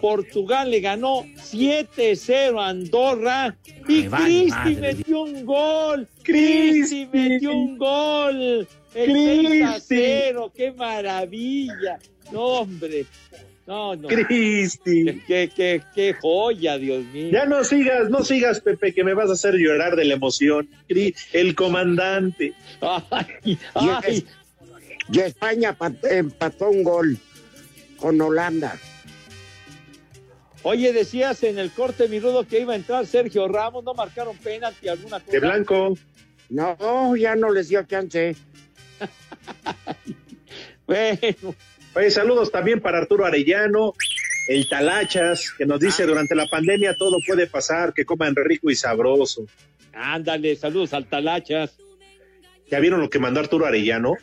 [0.00, 3.56] Portugal le ganó 7-0 a Andorra
[3.88, 6.08] y vale Cristi metió un gol.
[6.22, 8.66] Cristi metió un gol.
[8.94, 9.84] El 6 a Cristi.
[9.88, 10.52] 0.
[10.54, 11.98] ¡Qué maravilla!
[12.32, 13.06] No, hombre.
[13.66, 14.08] No, no.
[14.08, 15.04] Cristi.
[15.28, 17.30] Qué, qué, qué, joya, Dios mío.
[17.30, 20.68] Ya no sigas, no sigas, Pepe, que me vas a hacer llorar de la emoción.
[21.32, 22.52] El comandante.
[22.80, 24.24] Ay, ay,
[25.12, 27.16] Y España pat- empató un gol
[27.96, 28.76] con Holanda.
[30.62, 34.36] Oye, decías en el corte, mi rudo, que iba a entrar Sergio Ramos, no marcaron
[34.36, 35.32] penalti alguna cosa.
[35.32, 35.96] De blanco.
[36.50, 38.36] No, ya no les dio chance.
[40.86, 41.18] Bueno,
[41.94, 43.94] Oye, saludos también para Arturo Arellano,
[44.48, 48.74] el Talachas, que nos dice durante la pandemia todo puede pasar, que coman rico y
[48.74, 49.46] sabroso.
[49.92, 51.76] ándale, saludos al Talachas.
[52.70, 54.14] ¿Ya vieron lo que mandó Arturo Arellano?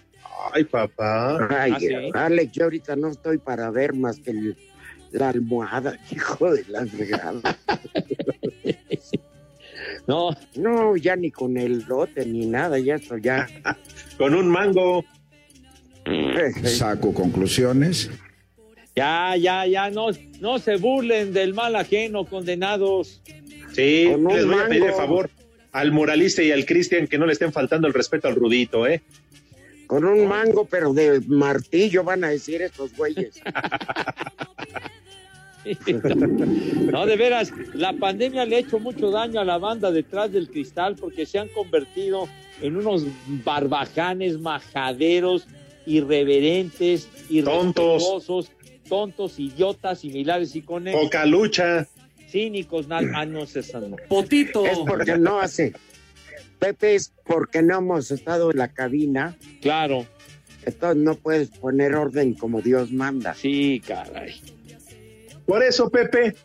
[0.54, 1.48] Ay, papá.
[1.50, 1.88] Ay, ¿Ah, sí?
[2.14, 4.58] Alex, yo ahorita no estoy para ver más que el-
[5.18, 7.42] la almohada, hijo de la fregada.
[10.08, 13.46] No, No, ya ni con el lote ni nada, ya eso ya.
[14.18, 15.04] Con un mango.
[16.64, 18.10] Saco conclusiones.
[18.96, 20.08] ya, ya, ya, no,
[20.40, 23.22] no se burlen del mal ajeno, condenados.
[23.74, 24.98] Sí, Con un les voy a pedir de mango.
[24.98, 25.30] favor
[25.74, 29.02] al moralista y al Cristian que no le estén faltando el respeto al Rudito, ¿eh?
[29.88, 33.42] Con un mango, pero de martillo van a decir estos güeyes.
[36.92, 40.50] No, de veras, la pandemia le ha hecho mucho daño a la banda detrás del
[40.50, 42.28] cristal porque se han convertido
[42.62, 43.06] en unos
[43.44, 45.48] barbajanes, majaderos,
[45.86, 48.52] irreverentes, irrespetuosos,
[48.88, 51.88] tontos, idiotas, similares y con Poca lucha.
[52.30, 53.96] Cínicos, ah, no, esas no.
[54.10, 54.66] Potito.
[54.66, 55.74] Es porque no hace.
[56.60, 59.36] Pepe, es porque no hemos estado en la cabina.
[59.62, 60.06] Claro.
[60.66, 63.34] Entonces no puedes poner orden como Dios manda.
[63.34, 64.36] Sí, caray.
[65.48, 66.36] Por eso, Pepe,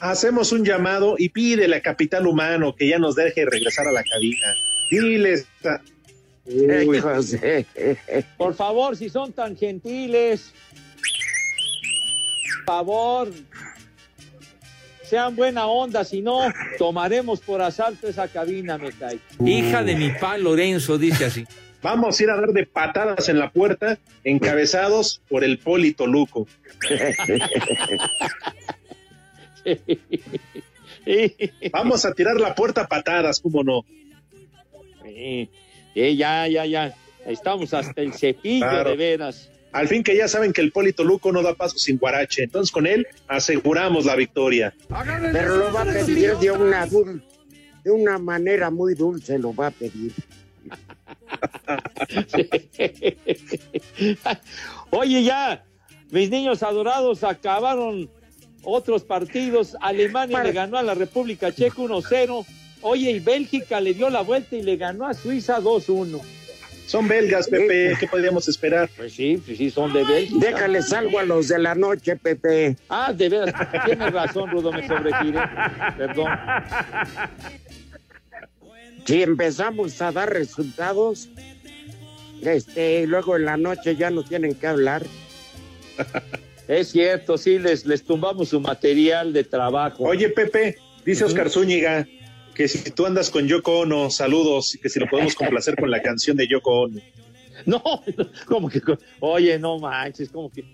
[0.00, 4.02] hacemos un llamado y pídele a Capital Humano que ya nos deje regresar a la
[4.02, 4.54] cabina.
[4.90, 5.46] Diles.
[5.64, 5.80] a-
[6.44, 7.00] Uy.
[8.38, 10.52] Por favor, si son tan gentiles,
[12.64, 13.30] por favor,
[15.04, 16.40] sean buena onda, si no,
[16.78, 19.18] tomaremos por asalto esa cabina, me cae.
[19.44, 21.44] Hija de mi pa Lorenzo, dice así.
[21.82, 26.46] Vamos a ir a dar de patadas en la puerta, encabezados por el Polito Luco.
[31.72, 33.84] Vamos a tirar la puerta a patadas, ¿cómo no?
[35.04, 35.50] Sí,
[35.94, 36.94] sí, ya, ya, ya.
[37.26, 38.90] Estamos hasta el cepillo, Claro.
[38.90, 39.48] de veras.
[39.72, 42.70] Al fin que ya saben que el Polito Luco no da paso sin guarache, entonces
[42.70, 44.74] con él aseguramos la victoria.
[45.32, 49.70] Pero lo va a pedir de una, de una manera muy dulce, lo va a
[49.70, 50.12] pedir.
[54.90, 55.64] Oye, ya,
[56.10, 58.08] mis niños adorados acabaron
[58.64, 59.76] otros partidos.
[59.80, 62.44] Alemania le ganó a la República Checa 1-0.
[62.82, 66.20] Oye, y Bélgica le dio la vuelta y le ganó a Suiza 2-1.
[66.86, 68.90] Son belgas, Pepe, ¿qué podríamos esperar?
[68.96, 70.46] Pues sí, pues sí, son de Bélgica.
[70.46, 72.76] Déjales algo a los de la noche, Pepe.
[72.88, 73.54] Ah, de veras,
[73.86, 75.40] tienes razón, Rudo, me sobregiré.
[75.96, 76.30] Perdón.
[79.04, 81.28] Si empezamos a dar resultados,
[82.42, 85.04] este, luego en la noche ya no tienen que hablar.
[86.68, 90.04] Es cierto, sí, les, les tumbamos su material de trabajo.
[90.04, 92.06] Oye, Pepe, dice Oscar Zúñiga
[92.54, 95.90] que si tú andas con Yoko Ono, saludos, y que si lo podemos complacer con
[95.90, 97.00] la canción de Yoko Ono.
[97.66, 97.82] No,
[98.46, 100.64] como que, con- oye, no manches, como que,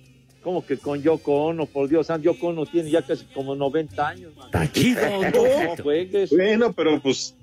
[0.43, 4.37] como que con Yoko Ono, por Dios, Yoko Ono tiene ya casi como 90 años,
[4.37, 4.51] man.
[4.51, 5.01] Tachido,
[5.33, 6.31] No juegues.
[6.31, 7.35] Bueno, pero pues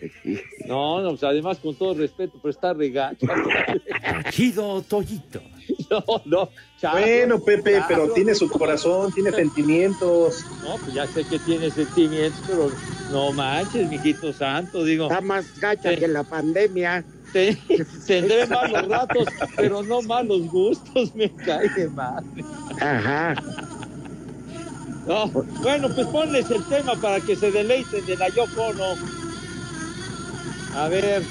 [0.66, 3.26] No, no, pues además con todo respeto, pero está regacho.
[4.24, 5.40] Tachido, Toyito.
[5.90, 6.48] No, no,
[6.80, 6.98] chavo.
[6.98, 10.44] Bueno, Pepe, pero tiene su corazón, tiene sentimientos.
[10.62, 12.70] No, pues ya sé que tiene sentimientos, pero
[13.12, 15.04] no manches, mijito santo, digo.
[15.04, 17.04] Está más gacha que la pandemia.
[17.32, 17.56] te-
[18.06, 22.44] tendré malos ratos, pero no malos gustos, me cae de madre.
[22.80, 23.34] Ajá.
[25.06, 28.94] No, bueno, pues ponles el tema para que se deleiten de la Yoko Ono.
[30.76, 31.22] A ver,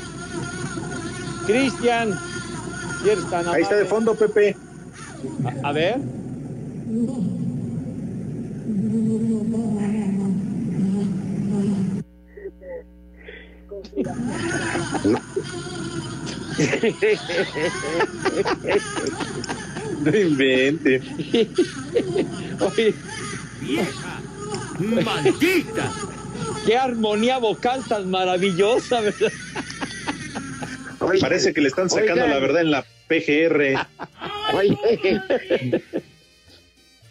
[1.46, 2.18] Cristian,
[3.04, 4.58] si Ahí está de fondo, Pepe.
[5.64, 6.00] A, a ver.
[20.04, 21.02] No invente.
[22.62, 22.94] Oye,
[23.62, 24.22] Vieja.
[24.80, 26.15] Maldita.
[26.66, 29.32] Qué armonía vocal tan maravillosa, ¿verdad?
[31.00, 32.30] Oye, Parece que le están sacando Oigan.
[32.30, 33.86] la verdad en la PGR.
[34.54, 34.78] oye,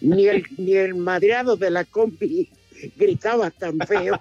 [0.00, 2.48] ni el, ni el madreado de la compi
[2.96, 4.20] gritaba tan feo.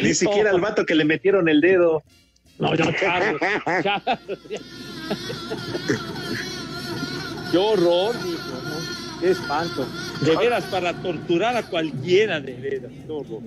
[0.00, 2.02] Ni siquiera el vato que le metieron el dedo.
[2.58, 3.38] No, Charro, Charro.
[7.50, 8.14] Qué horror.
[9.22, 9.86] Qué espanto.
[10.20, 12.90] De veras, para torturar a cualquiera, de veras.
[13.08, 13.40] Horror.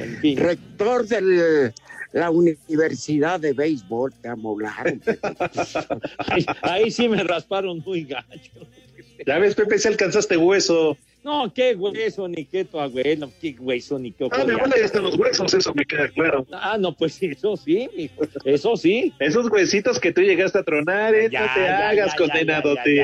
[0.00, 0.36] En fin.
[0.36, 1.72] Rector de
[2.12, 5.00] la Universidad de Béisbol, te amolaron.
[6.26, 8.50] Ahí, ahí sí me rasparon muy gacho.
[9.24, 10.98] Ya ves, Pepe, si alcanzaste hueso.
[11.22, 14.64] No, qué hueso, ni qué tu abuelo, qué hueso, ni qué Ah, me ojo.
[14.64, 16.44] huele hasta los huesos, eso me queda claro.
[16.50, 18.22] Ah, no, pues eso sí, mijo.
[18.44, 19.14] Eso sí.
[19.20, 22.96] Esos huesitos que tú llegaste a tronar, eh, Ya, no te ya, hagas, ya, condenadote.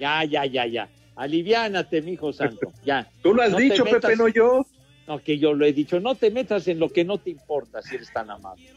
[0.00, 0.88] Ya, ya, ya, ya,
[1.20, 2.72] Aliviánate, mijo santo.
[2.84, 3.06] Ya.
[3.22, 4.66] Tú lo has No dicho, metas- Pepe, no yo.
[5.06, 6.00] No, que yo lo he dicho.
[6.00, 8.70] No te metas en lo que no te importa si eres tan amable.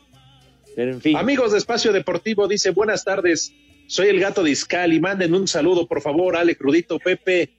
[0.75, 1.15] Pero en fin.
[1.15, 3.53] Amigos de Espacio Deportivo, dice buenas tardes.
[3.87, 4.99] Soy el gato de Iscali.
[4.99, 7.51] Manden un saludo, por favor, Alex Rudito, Pepe.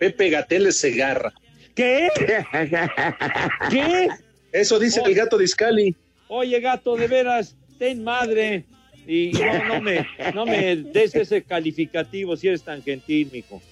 [0.00, 1.32] Pepe Gatel Segarra.
[1.74, 2.08] ¿Qué?
[3.70, 4.08] ¿Qué?
[4.52, 5.94] Eso dice el gato de Iscali.
[6.28, 8.64] Oye, gato, de veras, ten madre.
[9.06, 13.62] Y no, no me, no me des ese calificativo si eres tan gentil, mijo.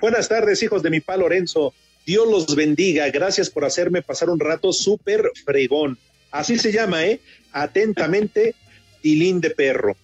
[0.00, 1.74] Buenas tardes, hijos de mi pa Lorenzo.
[2.06, 3.08] Dios los bendiga.
[3.10, 5.98] Gracias por hacerme pasar un rato súper fregón.
[6.30, 7.20] Así se llama, ¿eh?
[7.52, 8.54] Atentamente,
[9.02, 9.96] Tilín de Perro.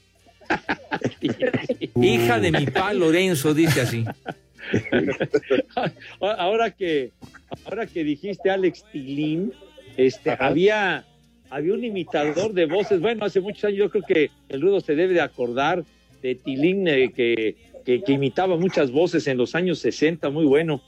[2.01, 4.05] Hija de mi pa Lorenzo, dice así.
[6.21, 7.13] ahora que
[7.65, 9.53] ahora que dijiste Alex Tilín,
[9.97, 11.07] este había
[11.49, 14.95] había un imitador de voces, bueno, hace muchos años yo creo que el Rudo se
[14.95, 15.85] debe de acordar
[16.21, 20.83] de Tilín eh, que, que, que imitaba muchas voces en los años 60, muy bueno.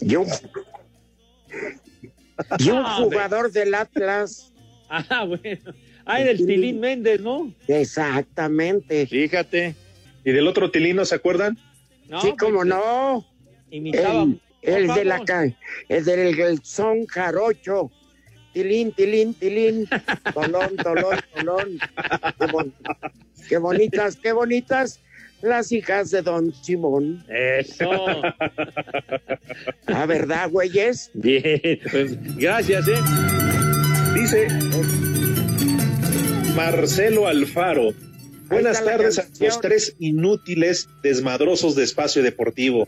[0.00, 0.24] Yo.
[2.58, 4.52] Y un Ah, jugador del Atlas.
[4.88, 5.74] Ah, bueno.
[6.04, 7.52] Ah, era el Tilín Méndez, ¿no?
[7.66, 9.06] Exactamente.
[9.08, 9.74] Fíjate.
[10.24, 11.58] ¿Y del otro Tilín no se acuerdan?
[12.08, 13.26] No, sí, cómo pues, no.
[13.70, 14.26] Imitaba.
[14.62, 15.22] El, de la
[15.88, 17.90] el del el son jarocho.
[18.52, 19.88] Tilín, tilín, tilín.
[20.34, 21.78] Tolón, tolón, tolón.
[22.38, 22.74] Qué, bon-
[23.48, 25.00] qué bonitas, qué bonitas
[25.46, 27.24] las hijas de Don Simón.
[27.28, 28.22] Eso.
[29.86, 31.10] La verdad, güeyes.
[31.14, 33.00] Bien, pues, gracias, ¿eh?
[34.14, 34.48] Dice
[36.54, 37.92] Marcelo Alfaro.
[38.48, 42.86] Buenas tardes a los tres inútiles desmadrosos de Espacio Deportivo.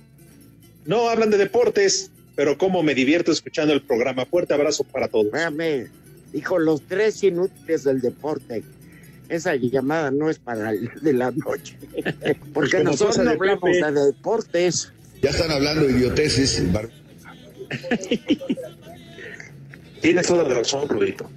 [0.84, 4.24] No hablan de deportes, pero cómo me divierto escuchando el programa.
[4.24, 5.32] Fuerte abrazo para todos.
[6.32, 8.62] Dijo los tres inútiles del deporte.
[9.28, 11.76] Esa llamada no es para el de la noche.
[12.54, 14.92] Porque Como nosotros no hablamos de deportes.
[15.22, 16.72] Ya están hablando de idioteces.
[16.72, 16.88] Bar-
[20.00, 21.28] Tienes toda la razón, Rudito.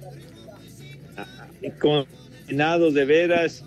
[1.80, 3.64] Condenados de veras.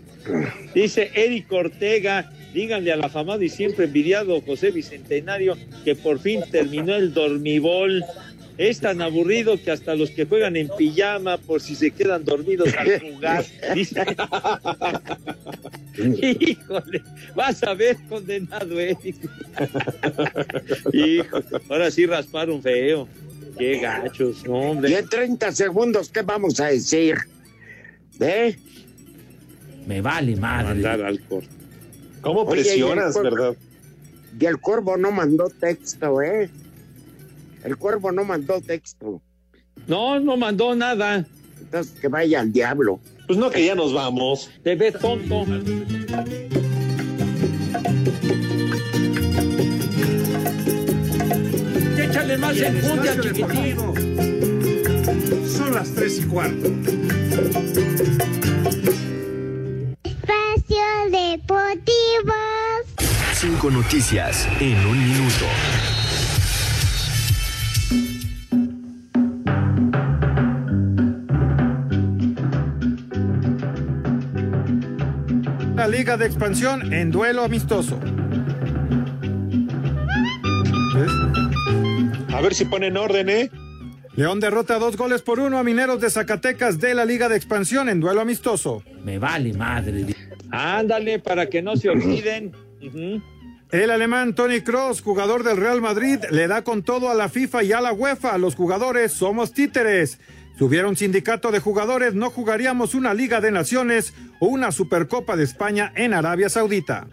[0.74, 6.96] Dice Eric Ortega, díganle al afamado y siempre envidiado José Bicentenario que por fin terminó
[6.96, 8.04] el dormibol.
[8.58, 12.74] Es tan aburrido que hasta los que juegan en pijama por si se quedan dormidos
[12.78, 13.46] al jugar.
[13.74, 14.06] Dice.
[15.98, 17.04] Híjole,
[17.36, 19.18] vas a ver condenado Eric.
[20.94, 21.40] Hijo,
[21.70, 23.08] ahora sí rasparon feo.
[23.58, 24.92] Qué gachos, no, hombre.
[24.92, 27.18] Y en 30 segundos, ¿qué vamos a decir?
[28.20, 28.56] ¿Eh?
[29.86, 30.66] Me vale madre.
[30.66, 31.50] Mandar al corte.
[32.22, 33.56] ¿Cómo Oye, presionas, y verdad?
[34.40, 36.50] Y el cuervo no mandó texto, ¿eh?
[37.66, 39.22] El cuervo no mandó texto.
[39.88, 41.26] No, no mandó nada.
[41.60, 43.00] Entonces que vaya al diablo.
[43.26, 44.52] Pues no, que ya nos vamos.
[44.64, 45.46] Te ves tonto.
[51.98, 53.16] Échale más En enjundia.
[53.16, 53.94] Deportivo,
[55.48, 56.68] Son las tres y cuarto.
[60.04, 62.34] Espacio Deportivo.
[63.34, 65.46] Cinco noticias en un minuto.
[76.16, 78.00] Liga de Expansión en duelo amistoso.
[82.34, 83.52] A ver si ponen orden, ¿eh?
[84.16, 87.90] León derrota dos goles por uno a Mineros de Zacatecas de la Liga de Expansión
[87.90, 88.82] en duelo amistoso.
[89.04, 90.16] Me vale madre.
[90.52, 92.54] Ándale, para que no se olviden.
[93.72, 97.64] El alemán Tony Cross, jugador del Real Madrid, le da con todo a la FIFA
[97.64, 98.38] y a la UEFA.
[98.38, 100.22] Los jugadores somos títeres.
[100.58, 105.36] Si hubiera un sindicato de jugadores, no jugaríamos una Liga de Naciones o una Supercopa
[105.36, 107.08] de España en Arabia Saudita.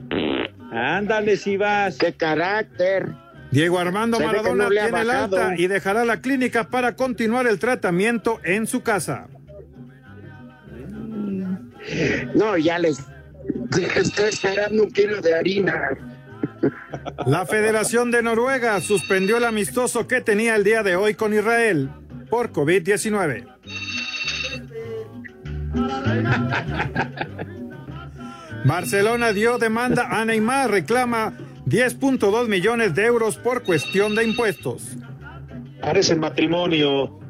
[0.71, 1.99] Ándale, si vas.
[1.99, 3.09] ¡Qué carácter!
[3.51, 7.59] Diego Armando Se Maradona no tiene el alta y dejará la clínica para continuar el
[7.59, 9.27] tratamiento en su casa.
[12.35, 13.05] No, ya les.
[13.97, 15.91] Estoy esperando un kilo de harina.
[17.27, 21.91] La Federación de Noruega suspendió el amistoso que tenía el día de hoy con Israel
[22.33, 23.45] por COVID-19.
[28.65, 31.35] Barcelona dio demanda a Neymar, reclama
[31.67, 34.97] 10.2 millones de euros por cuestión de impuestos.
[35.83, 37.21] Parece matrimonio.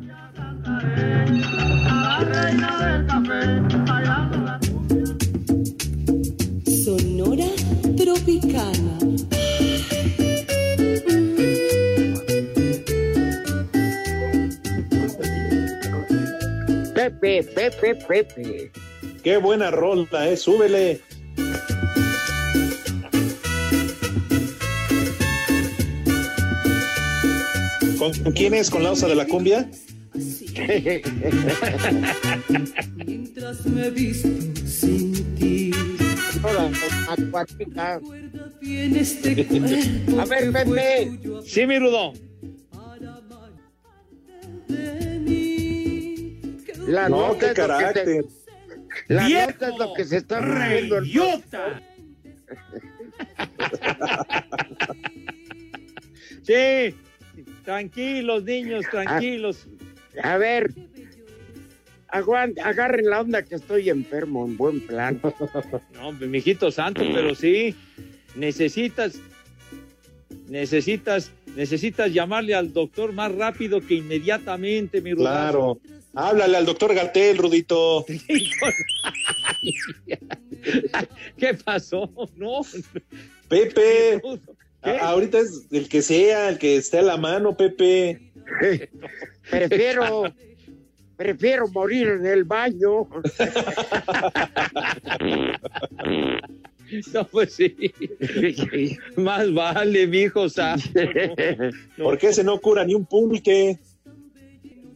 [17.22, 18.72] Pepe, Pepe, Pepe.
[19.22, 20.36] Qué buena rola, ¿eh?
[20.36, 21.00] Súbele.
[27.96, 28.68] ¿Con quién es?
[28.68, 29.70] ¿Con la osa de la cumbia?
[33.06, 34.28] Mientras me he visto
[34.66, 35.70] sin ti.
[36.42, 36.70] Ahora,
[37.08, 38.00] acuática.
[38.60, 39.46] Este.
[40.18, 41.20] A ver, Pepe.
[41.46, 42.14] Sí, mi Rudo.
[46.86, 48.24] La No, nota qué es lo que carácter.
[49.08, 49.50] La ¡Viejo!
[49.50, 51.82] nota es lo que se está ¡Reyota!
[56.42, 56.94] Sí.
[57.64, 59.66] Tranquilos, niños, tranquilos.
[60.22, 60.72] A ver,
[62.08, 65.20] aguante, agarren la onda que estoy enfermo, en buen plan.
[65.94, 67.76] No, mijito santo, pero sí,
[68.34, 69.20] necesitas,
[70.48, 75.78] necesitas, necesitas llamarle al doctor más rápido que inmediatamente, mi Rudazo.
[75.78, 76.01] Claro.
[76.14, 78.04] Háblale al doctor Gatel, Rudito.
[81.38, 82.10] ¿Qué pasó?
[82.36, 82.60] No.
[83.48, 84.20] Pepe.
[84.82, 88.32] Ahorita es el que sea, el que esté a la mano, Pepe.
[89.50, 90.24] Prefiero,
[91.16, 93.08] prefiero morir en el baño.
[97.14, 97.74] No, pues sí.
[99.16, 100.90] Más vale, mijo santo.
[101.96, 103.78] Porque ese no cura ni un pulque.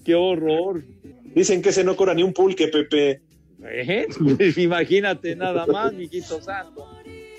[0.05, 0.85] Qué horror.
[1.37, 3.21] Dicen que ese no cura ni un pulque, Pepe.
[3.63, 4.07] ¿Eh?
[4.39, 6.89] Pues imagínate nada más, mijito santo.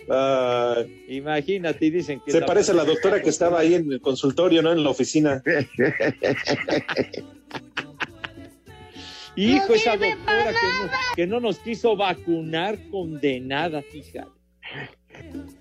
[0.08, 4.00] Ah, Imagínate, y dicen que se parece a la doctora que estaba ahí en el
[4.00, 4.72] consultorio, ¿no?
[4.72, 5.42] En la oficina.
[9.36, 14.30] Hijo, esa doctora que no, que no nos quiso vacunar, condenada, fíjate.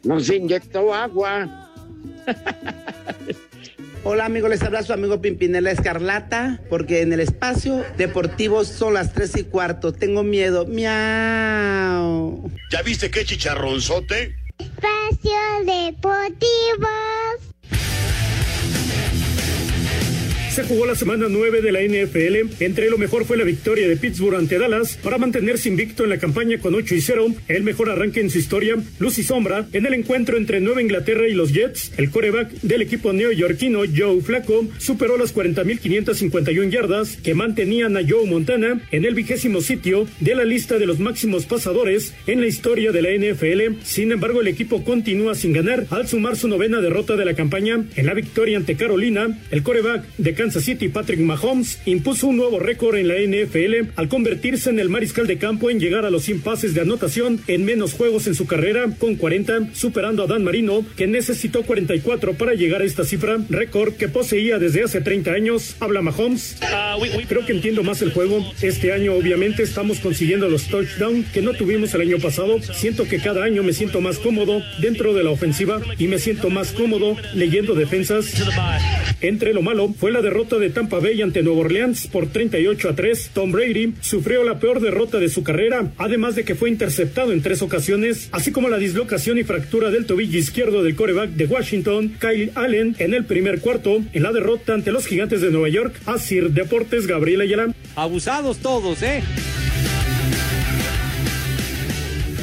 [0.05, 1.73] Nos inyectó agua.
[4.09, 9.13] Hola amigos, les habla su amigo Pimpinela Escarlata, porque en el espacio deportivo son las
[9.13, 9.93] tres y cuarto.
[9.93, 10.65] Tengo miedo.
[10.65, 12.49] Miau.
[12.71, 14.37] ¿Ya viste qué chicharronzote?
[14.59, 15.33] Espacio
[15.65, 16.87] Deportivo.
[20.57, 22.65] Se jugó la semana 9 de la NFL.
[22.65, 26.17] Entre lo mejor fue la victoria de Pittsburgh ante Dallas para mantenerse invicto en la
[26.17, 28.75] campaña con 8 y 0, el mejor arranque en su historia.
[28.99, 31.93] Luz y sombra en el encuentro entre Nueva Inglaterra y los Jets.
[31.99, 38.25] El coreback del equipo neoyorquino Joe Flacco superó las 40.551 yardas que mantenían a Joe
[38.25, 42.93] Montana en el vigésimo sitio de la lista de los máximos pasadores en la historia
[42.93, 43.83] de la NFL.
[43.85, 47.85] Sin embargo, el equipo continúa sin ganar al sumar su novena derrota de la campaña
[47.95, 49.39] en la victoria ante Carolina.
[49.51, 54.09] El coreback de Kansas City, Patrick Mahomes, impuso un nuevo récord en la NFL al
[54.09, 57.65] convertirse en el mariscal de campo en llegar a los 100 pases de anotación en
[57.65, 62.55] menos juegos en su carrera, con 40, superando a Dan Marino, que necesitó 44 para
[62.55, 65.77] llegar a esta cifra, récord que poseía desde hace 30 años.
[65.81, 66.57] Habla Mahomes.
[67.29, 68.45] Creo que entiendo más el juego.
[68.63, 72.61] Este año, obviamente, estamos consiguiendo los touchdowns que no tuvimos el año pasado.
[72.63, 76.51] Siento que cada año me siento más cómodo dentro de la ofensiva y me siento
[76.51, 78.33] más cómodo leyendo defensas.
[79.21, 82.95] Entre lo malo fue la derrota de Tampa Bay ante Nueva Orleans por 38 a
[82.95, 83.31] 3.
[83.33, 87.41] Tom Brady sufrió la peor derrota de su carrera, además de que fue interceptado en
[87.41, 92.17] tres ocasiones, así como la dislocación y fractura del tobillo izquierdo del coreback de Washington,
[92.21, 95.99] Kyle Allen, en el primer cuarto, en la derrota ante los gigantes de Nueva York.
[96.05, 97.75] Asir Deportes, Gabriel Ayala.
[97.95, 99.23] Abusados todos, ¿eh?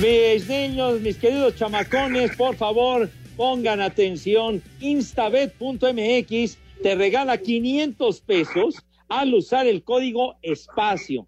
[0.01, 4.63] Mis niños, mis queridos chamacones, por favor, pongan atención.
[4.81, 8.75] Instabet.mx te regala 500 pesos
[9.07, 11.25] al usar el código espacio.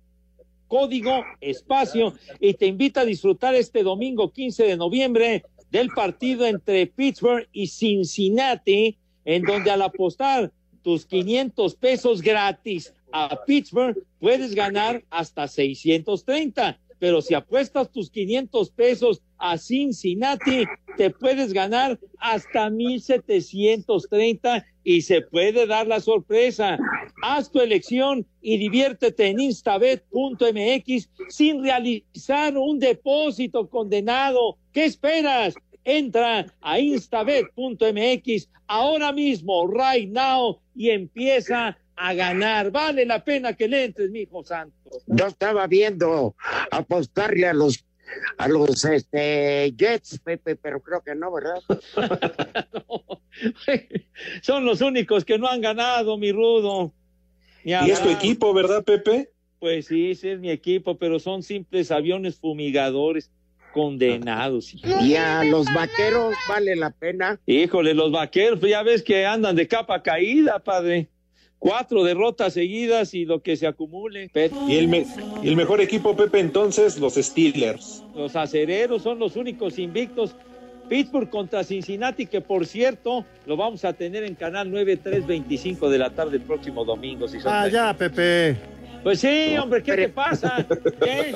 [0.67, 6.87] Código espacio y te invita a disfrutar este domingo 15 de noviembre del partido entre
[6.87, 10.51] Pittsburgh y Cincinnati, en donde al apostar
[10.81, 18.71] tus 500 pesos gratis a Pittsburgh puedes ganar hasta 630 pero si apuestas tus 500
[18.71, 20.65] pesos a Cincinnati,
[20.97, 26.79] te puedes ganar hasta 1730 y se puede dar la sorpresa.
[27.21, 34.57] Haz tu elección y diviértete en instabet.mx sin realizar un depósito condenado.
[34.73, 35.53] ¿Qué esperas?
[35.83, 42.71] Entra a instabet.mx ahora mismo, right now, y empieza a ganar.
[42.71, 44.75] Vale la pena que le entres, mi hijo santo.
[45.07, 46.35] Yo estaba viendo
[46.71, 47.85] apostarle a los
[48.37, 51.59] a los este Jets, Pepe, pero creo que no, ¿verdad?
[54.41, 56.93] Son los únicos que no han ganado, mi rudo.
[57.63, 59.31] Ni Y es tu equipo, ¿verdad, Pepe?
[59.59, 63.31] Pues sí, ese es mi equipo, pero son simples aviones fumigadores
[63.73, 64.73] condenados.
[64.73, 64.87] hijo.
[65.01, 67.39] Y a los vaqueros vale la pena.
[67.45, 71.09] Híjole, los vaqueros, pues ya ves que andan de capa caída, padre.
[71.59, 74.29] Cuatro derrotas seguidas y lo que se acumule.
[74.67, 75.05] Y el, me-
[75.41, 78.03] y el mejor equipo, Pepe, entonces, los Steelers.
[78.15, 80.35] Los acereros son los únicos invictos.
[80.87, 85.97] Pittsburgh contra Cincinnati, que por cierto lo vamos a tener en Canal 9, 3.25 de
[85.97, 87.27] la tarde el próximo domingo.
[87.27, 87.73] Si son Ah, tres.
[87.73, 88.55] ya, Pepe.
[89.01, 90.63] Pues sí, hombre, ¿qué te pasa?
[91.03, 91.33] ¿Qué?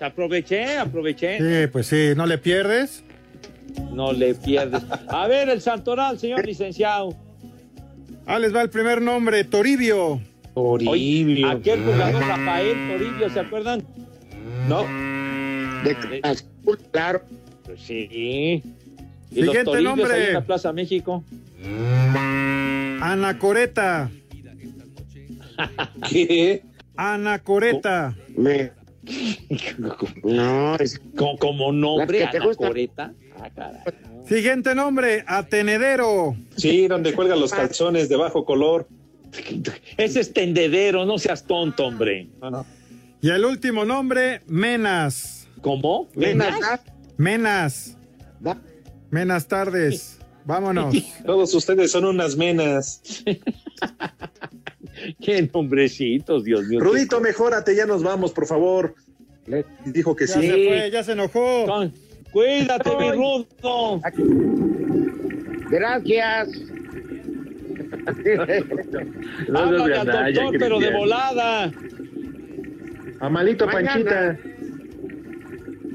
[0.00, 1.38] Aproveché, aproveché.
[1.38, 3.02] Sí, pues sí, ¿no le pierdes?
[3.92, 4.82] No le pierdes.
[5.08, 7.16] A ver, el Santoral, señor licenciado.
[8.30, 10.20] Ah, les va el primer nombre, Toribio.
[10.52, 13.82] Oye, aquel jugador Rafael Toribio, ¿se acuerdan?
[14.68, 14.84] No.
[15.82, 17.22] De Cruz Azul, claro.
[17.64, 18.62] Pues sí.
[19.30, 20.12] ¿Y los Siguiente Toribios nombre.
[20.12, 21.24] ahí en la Plaza México?
[23.00, 24.10] Anacoreta.
[26.10, 26.64] ¿Qué?
[26.96, 28.14] Anacoreta.
[28.36, 28.72] Me...
[30.22, 33.12] No, es Como, como nombre, anacoreta.
[33.40, 33.80] Ah, caray.
[34.26, 36.36] Siguiente nombre, Atenedero.
[36.56, 38.86] Sí, donde cuelgan los calzones de bajo color.
[39.96, 42.28] Ese es tendedero, no seas tonto, hombre.
[43.20, 45.48] Y el último nombre, Menas.
[45.60, 46.08] ¿Cómo?
[46.14, 46.80] Menas.
[47.16, 47.96] Menas.
[49.10, 50.18] Menas tardes.
[50.44, 50.94] Vámonos.
[51.26, 53.02] Todos ustedes son unas menas.
[55.20, 56.80] Qué nombrecitos, Dios mío.
[56.80, 58.94] Rudito, mejórate, ya nos vamos, por favor.
[59.84, 60.42] Dijo que Ya sí.
[60.42, 61.66] se fue, ya se enojó.
[61.66, 61.92] Con-
[62.32, 64.00] Cuídate, mi rudo.
[65.70, 66.48] Gracias.
[69.54, 71.72] Háblale al doctor, pero de volada.
[73.20, 73.92] Amalito Mañana.
[73.92, 74.38] Panchita.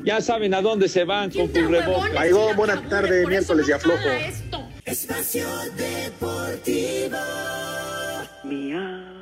[0.06, 2.24] Ya saben a dónde se van con cubrebocas.
[2.26, 4.00] Llegó, buena tarde, miércoles de aflojo.
[4.86, 7.18] Espacio Deportivo.
[8.44, 9.13] Mía.